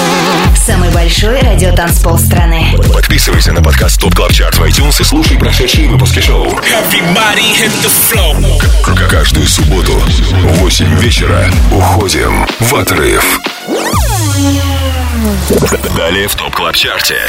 [0.56, 2.76] Самый большой радиотанцпол страны.
[2.94, 6.56] Подписывайся на подкаст Top Club Chart в iTunes и слушай прошедшие выпуски шоу.
[9.10, 13.40] Каждую субботу в 8 вечера уходим в отрыв.
[15.98, 17.20] Далее в Top Club Chart е.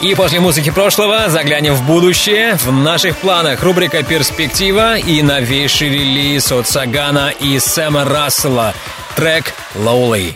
[0.00, 2.56] И после музыки прошлого заглянем в будущее.
[2.56, 8.74] В наших планах рубрика «Перспектива» и новейший релиз от Сагана и Сэма Рассела.
[9.16, 10.34] Трек «Lowly».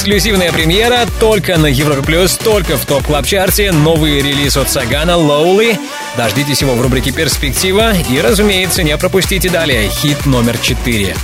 [0.00, 3.70] Эксклюзивная премьера только на Европе Плюс, только в Top Club Chart е.
[3.70, 5.78] Новый релиз от Сагана «Lowly».
[6.16, 7.92] Дождитесь его в рубрике «Перспектива».
[8.08, 11.14] И, разумеется, не пропустите далее хит номер 4.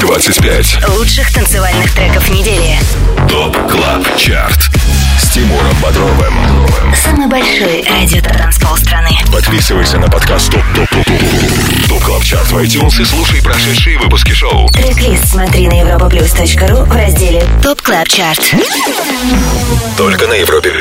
[0.00, 2.76] 25 Лучших танцевальных треков недели.
[3.28, 4.68] Top Club Chart.
[5.18, 6.34] С Тимуром Бодровым.
[6.94, 9.10] Самый большой радиотанцпол страны.
[9.32, 13.98] Подписывайся на подкаст Top Top Top Top Top Club Chart в iTunes и слушай прошедшие
[13.98, 14.68] выпуски шоу.
[14.68, 18.54] Трек-лист смотри на europaplus.ru в разделе Top Club Chart.
[19.96, 20.72] Только на Европе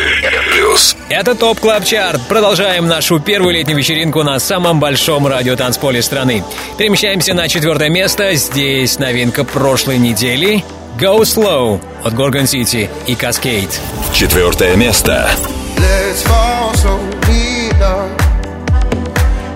[0.52, 0.96] Плюс.
[1.10, 2.22] Это Top Club Chart.
[2.28, 6.44] Продолжаем нашу первую летнюю вечеринку на самом большом радиотанцполе страны.
[6.78, 8.36] Перемещаемся на четвертое место.
[8.36, 10.64] Здесь новинка прошлой недели.
[10.98, 13.72] Go Slow от Gorgon City и Kaskade.
[14.14, 15.30] Четвертое место.
[15.78, 18.12] Let's fall slowly, love.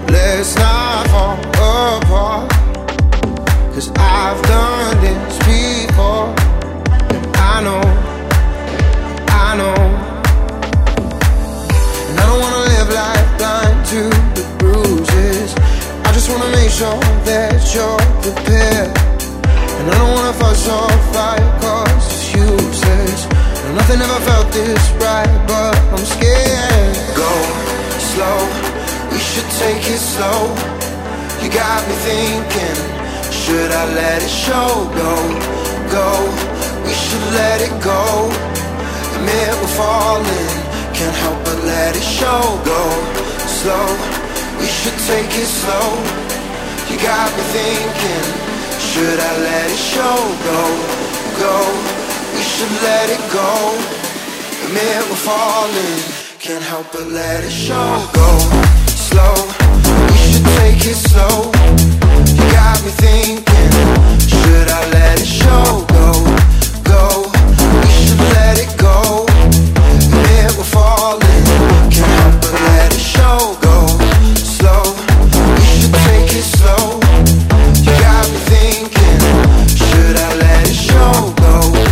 [0.07, 1.37] Let's not fall
[2.01, 2.51] apart.
[3.73, 6.33] Cause I've done this before.
[7.09, 7.81] And I know,
[9.27, 9.75] I know.
[12.09, 15.53] And I don't wanna live life blind to the bruises.
[16.05, 19.14] I just wanna make sure that you're prepared.
[19.85, 23.29] And I don't wanna fuss or fight, cause it's useless.
[23.29, 26.97] No, nothing ever felt this right, but I'm scared.
[27.13, 27.29] Go
[28.01, 28.49] slow,
[29.13, 30.49] we should take it slow.
[31.37, 32.77] You got me thinking,
[33.29, 34.89] should I let it show?
[34.97, 35.13] Go,
[35.93, 36.09] go,
[36.81, 38.33] we should let it go.
[39.13, 40.49] Admit we're falling,
[40.97, 42.41] can't help but let it show.
[42.65, 42.81] Go
[43.45, 43.85] slow,
[44.57, 45.93] we should take it slow.
[46.89, 48.54] You got me thinking,
[48.85, 50.17] should I let it show?
[50.45, 50.61] Go,
[51.41, 51.55] go,
[52.35, 53.49] we should let it go.
[54.65, 55.99] Admit we're falling,
[56.39, 58.05] can't help but let it show.
[58.13, 58.29] Go
[59.09, 59.35] slow,
[60.09, 61.51] we should take it slow.
[62.37, 63.71] You got me thinking,
[64.29, 65.65] should I let it show?
[65.97, 66.09] Go,
[66.91, 67.03] go,
[67.81, 69.25] we should let it go.
[69.97, 71.43] Admit we're falling,
[71.89, 73.57] can't help but let it show.
[73.65, 73.77] Go
[74.37, 74.83] slow,
[75.57, 77.04] we should take it slow.
[78.47, 79.19] Thinking,
[79.75, 81.33] should I let it show?
[81.37, 81.84] Go,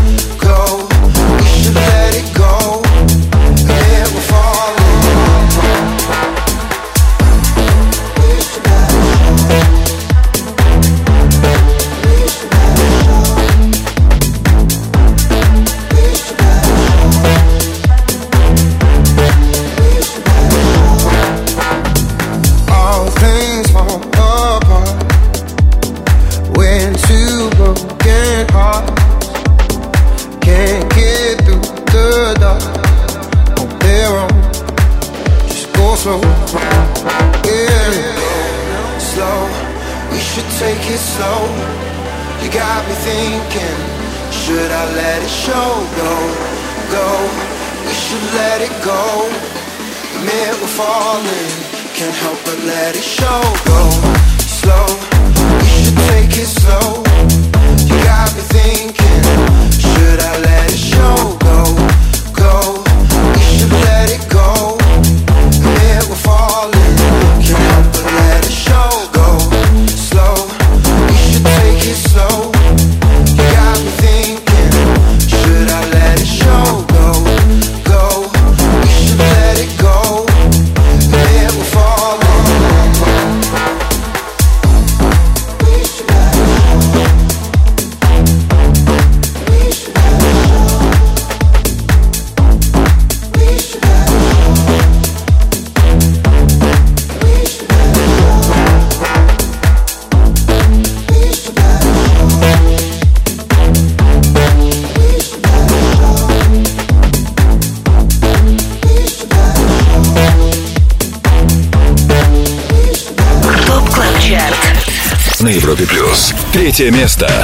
[116.84, 117.43] Третье место.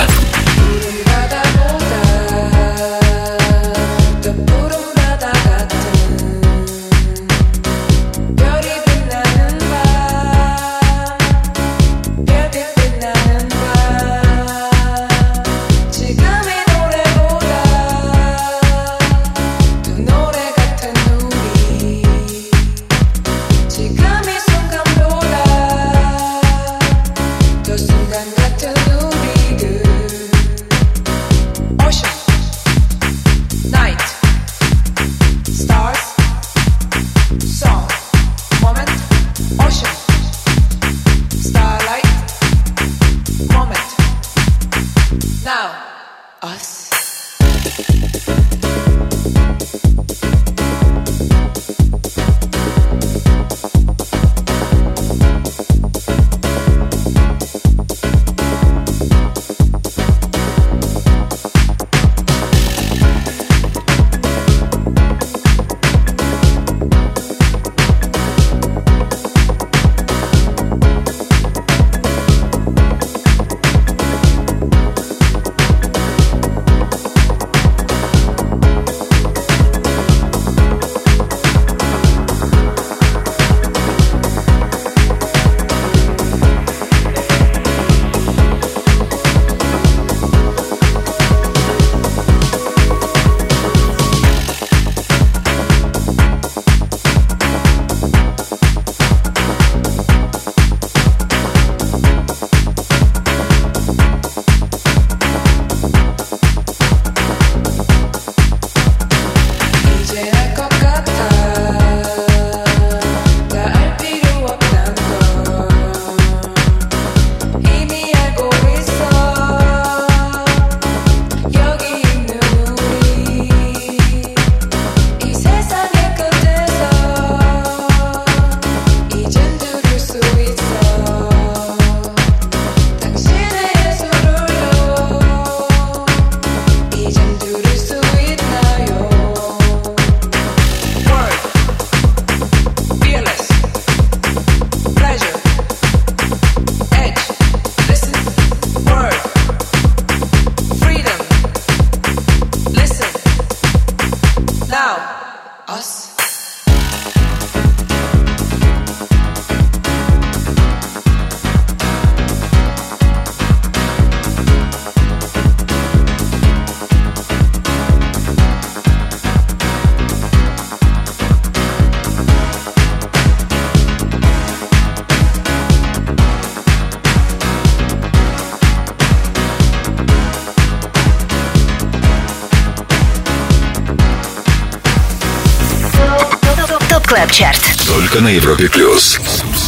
[188.19, 189.17] Только на Европе плюс.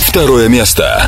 [0.07, 1.07] Второе место.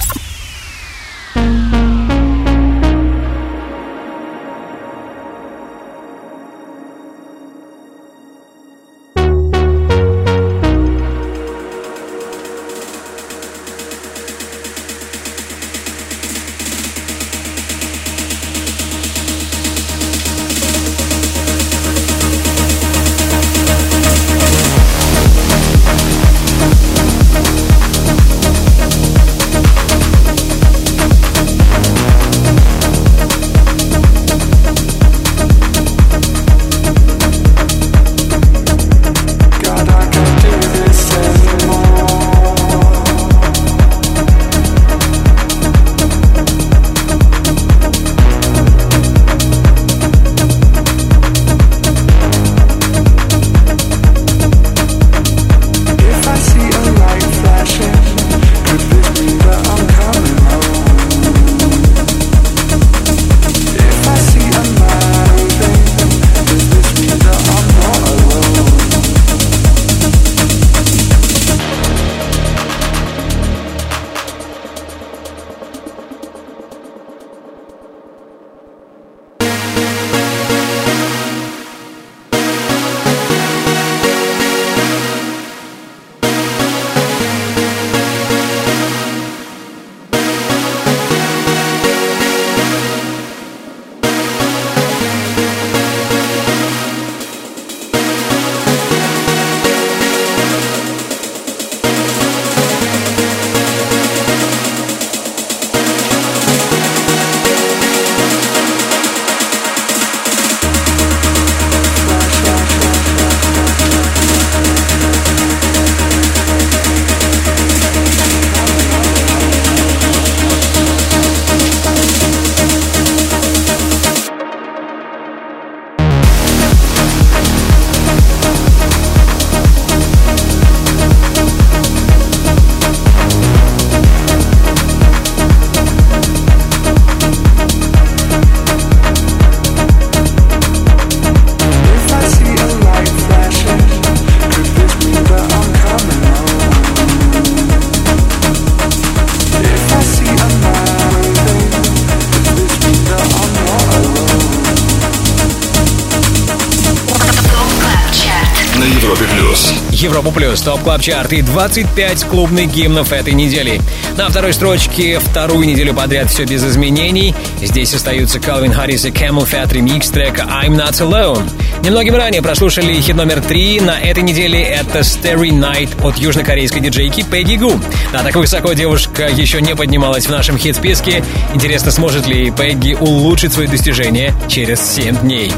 [160.33, 163.79] Плюс, топ клаб чарт и 25 клубных гимнов этой недели.
[164.17, 167.35] На второй строчке вторую неделю подряд все без изменений.
[167.61, 171.49] Здесь остаются Calvin Harris и Camel Fat ремикс трека I'm Not Alone.
[171.83, 173.79] Немногим ранее прослушали хит номер три.
[173.79, 177.73] На этой неделе это Starry Night от южнокорейской диджейки Пегги Гу.
[178.11, 181.23] Да, так высоко девушка еще не поднималась в нашем хит-списке.
[181.53, 185.51] Интересно, сможет ли Пегги улучшить свои достижения через 7 дней.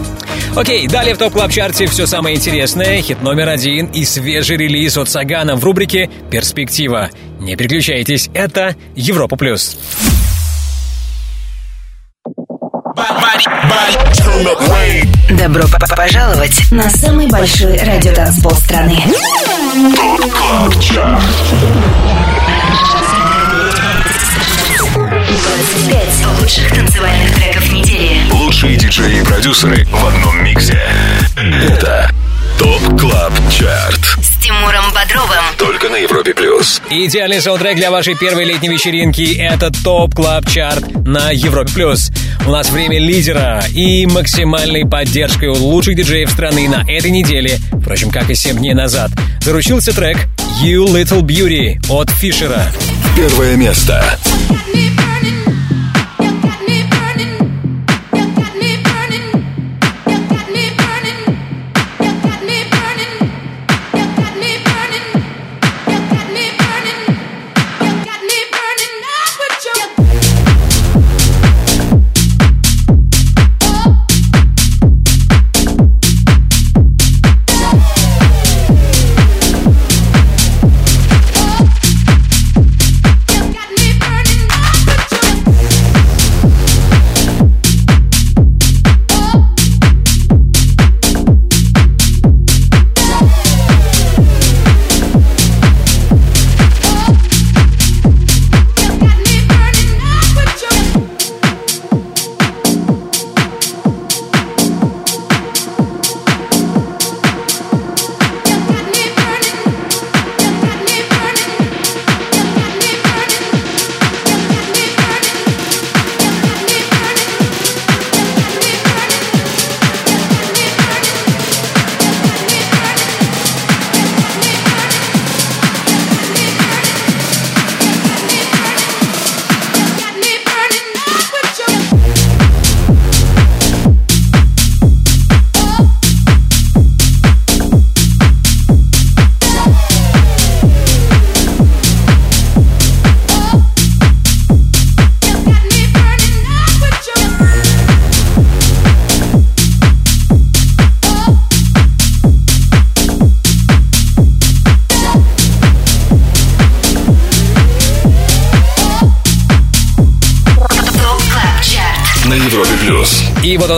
[0.55, 3.01] Окей, далее в Top Club Chart е все самое интересное.
[3.01, 7.09] Хит номер один и свежий релиз от Сагана в рубрике «Перспектива».
[7.39, 9.77] Не переключайтесь, это Европа Плюс.
[15.37, 18.97] Добро п- пожаловать на самый большой радиотанцпол страны.
[20.31, 21.21] Club Chart.
[25.65, 28.21] 25 лучших танцевальных треков недели.
[28.31, 30.79] Лучшие диджеи и продюсеры в одном миксе.
[31.35, 32.11] Это
[32.59, 33.99] Top Club Chart.
[34.21, 35.43] С Тимуром Бодровым.
[35.57, 36.81] Только на Европе плюс.
[36.89, 42.11] Идеальный саундтрек для вашей первой летней вечеринки– это Top Club Chart на Европе Плюс.
[42.45, 48.11] У нас время лидера и максимальной поддержкой у лучших диджеев страны на этой неделе, впрочем,
[48.11, 49.09] как и 7 дней назад,
[49.41, 50.17] заручился трек
[50.63, 52.67] «You Little Beauty» от Фишера.
[53.15, 54.03] Первое место.
[54.47, 55.04] Got me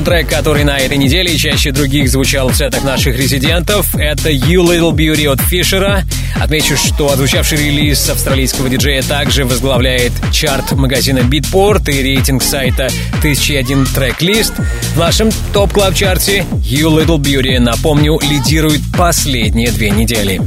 [0.02, 3.96] Трек, который на этой неделе чаще других звучал в сетах наших резидентов.
[3.96, 6.04] Это You Little Beauty от Фишера.
[6.36, 13.88] Отмечу, что отзвучавший релиз австралийского диджея также возглавляет чарт магазина Beatport и рейтинг сайта 1001
[13.88, 14.54] Tracklist.
[14.96, 20.42] В нашем Top Club Chart е You Little Beauty, напомню, лидирует последние две недели.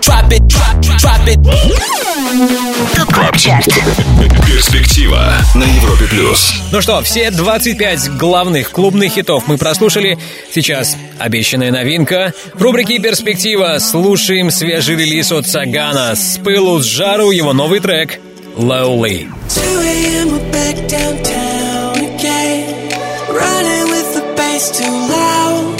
[0.00, 1.99] Drop it, drop, drop it.
[2.96, 3.68] Top Club Chart.
[4.46, 6.54] Перспектива на Европе плюс.
[6.72, 10.18] Ну что, все 25 главных клубных хитов мы прослушали.
[10.52, 12.32] Сейчас обещанная новинка.
[12.54, 16.14] В рубрике «Перспектива» слушаем свежий релиз от Сагана.
[16.16, 18.18] С пылу с жару его новый трек
[18.56, 19.28] «Lowly».
[19.54, 20.28] 2 a.m.
[20.30, 22.64] we're back downtown again.
[23.28, 25.74] Running with the bass too loud.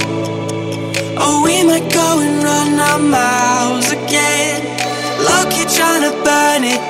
[1.18, 4.62] Oh, we might go and run our miles again.
[5.22, 6.89] Lucky trying to burn it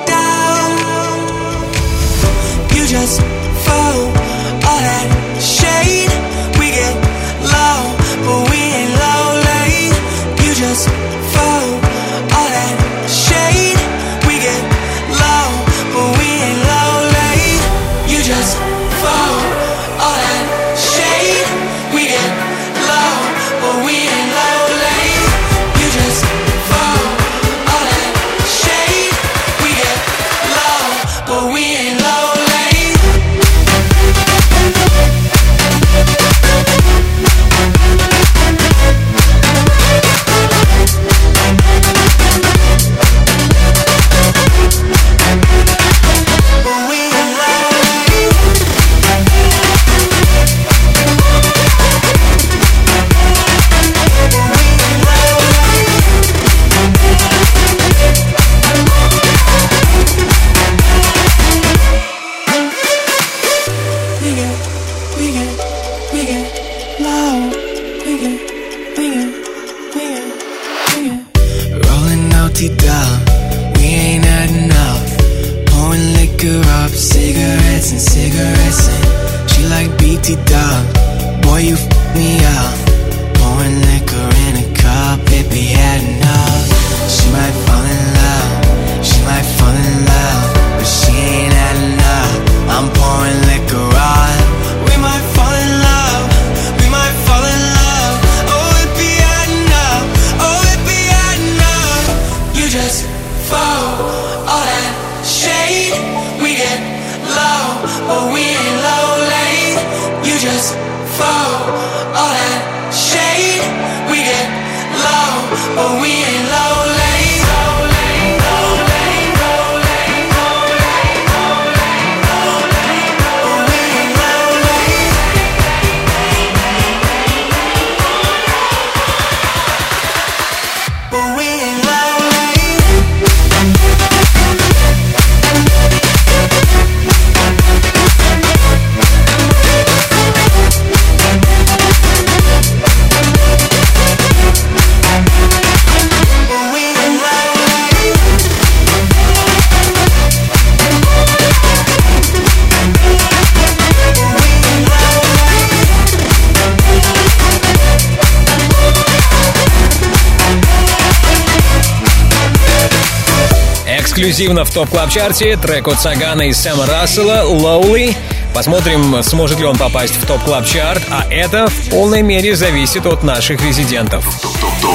[164.51, 168.13] Эксклюзивно в Top Club Chart е трек от Сагана и Сэма Рассела «Lowly».
[168.53, 173.05] Посмотрим, сможет ли он попасть в Top Club Chart а это в полной мере зависит
[173.05, 174.25] от наших резидентов.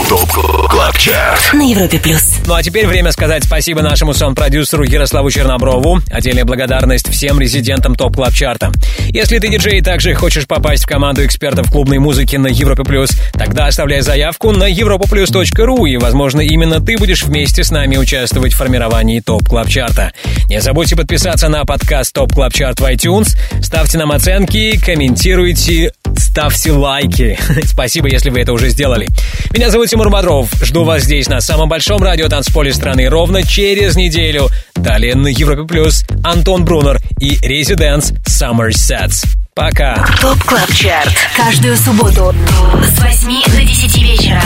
[0.09, 1.53] Top Club Chart.
[1.53, 2.35] На Европе плюс.
[2.47, 6.01] Ну а теперь время сказать спасибо нашему саунд-продюсеру Ярославу Черноброву.
[6.11, 8.73] Отдельная благодарность всем резидентам Top Club Chart а.
[9.09, 13.11] Если ты диджей и также хочешь попасть в команду экспертов клубной музыки на Европе Плюс,
[13.57, 18.57] тогда оставляй заявку на europaplus.ru и, возможно, именно ты будешь вместе с нами участвовать в
[18.59, 20.13] формировании Top Club Chart а.
[20.51, 26.71] Не забудьте подписаться на подкаст Top Club Chart в iTunes, ставьте нам оценки, комментируйте, ставьте
[26.73, 27.39] лайки.
[27.65, 29.09] Спасибо, если вы это уже сделали.
[29.55, 30.51] Меня зовут Тимур Бодров.
[30.63, 34.51] Жду вас здесь, на самом большом радио танцполе страны, ровно через неделю.
[34.75, 39.36] Далее на Европе Плюс Антон Брунер и Residance Summer Sets.
[39.57, 39.95] Пока.
[40.21, 41.15] Top Club Chart.
[41.35, 42.35] Каждую субботу
[42.83, 44.43] с 8 до 10 вечера.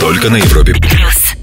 [0.00, 1.35] Только на Европе Плюс.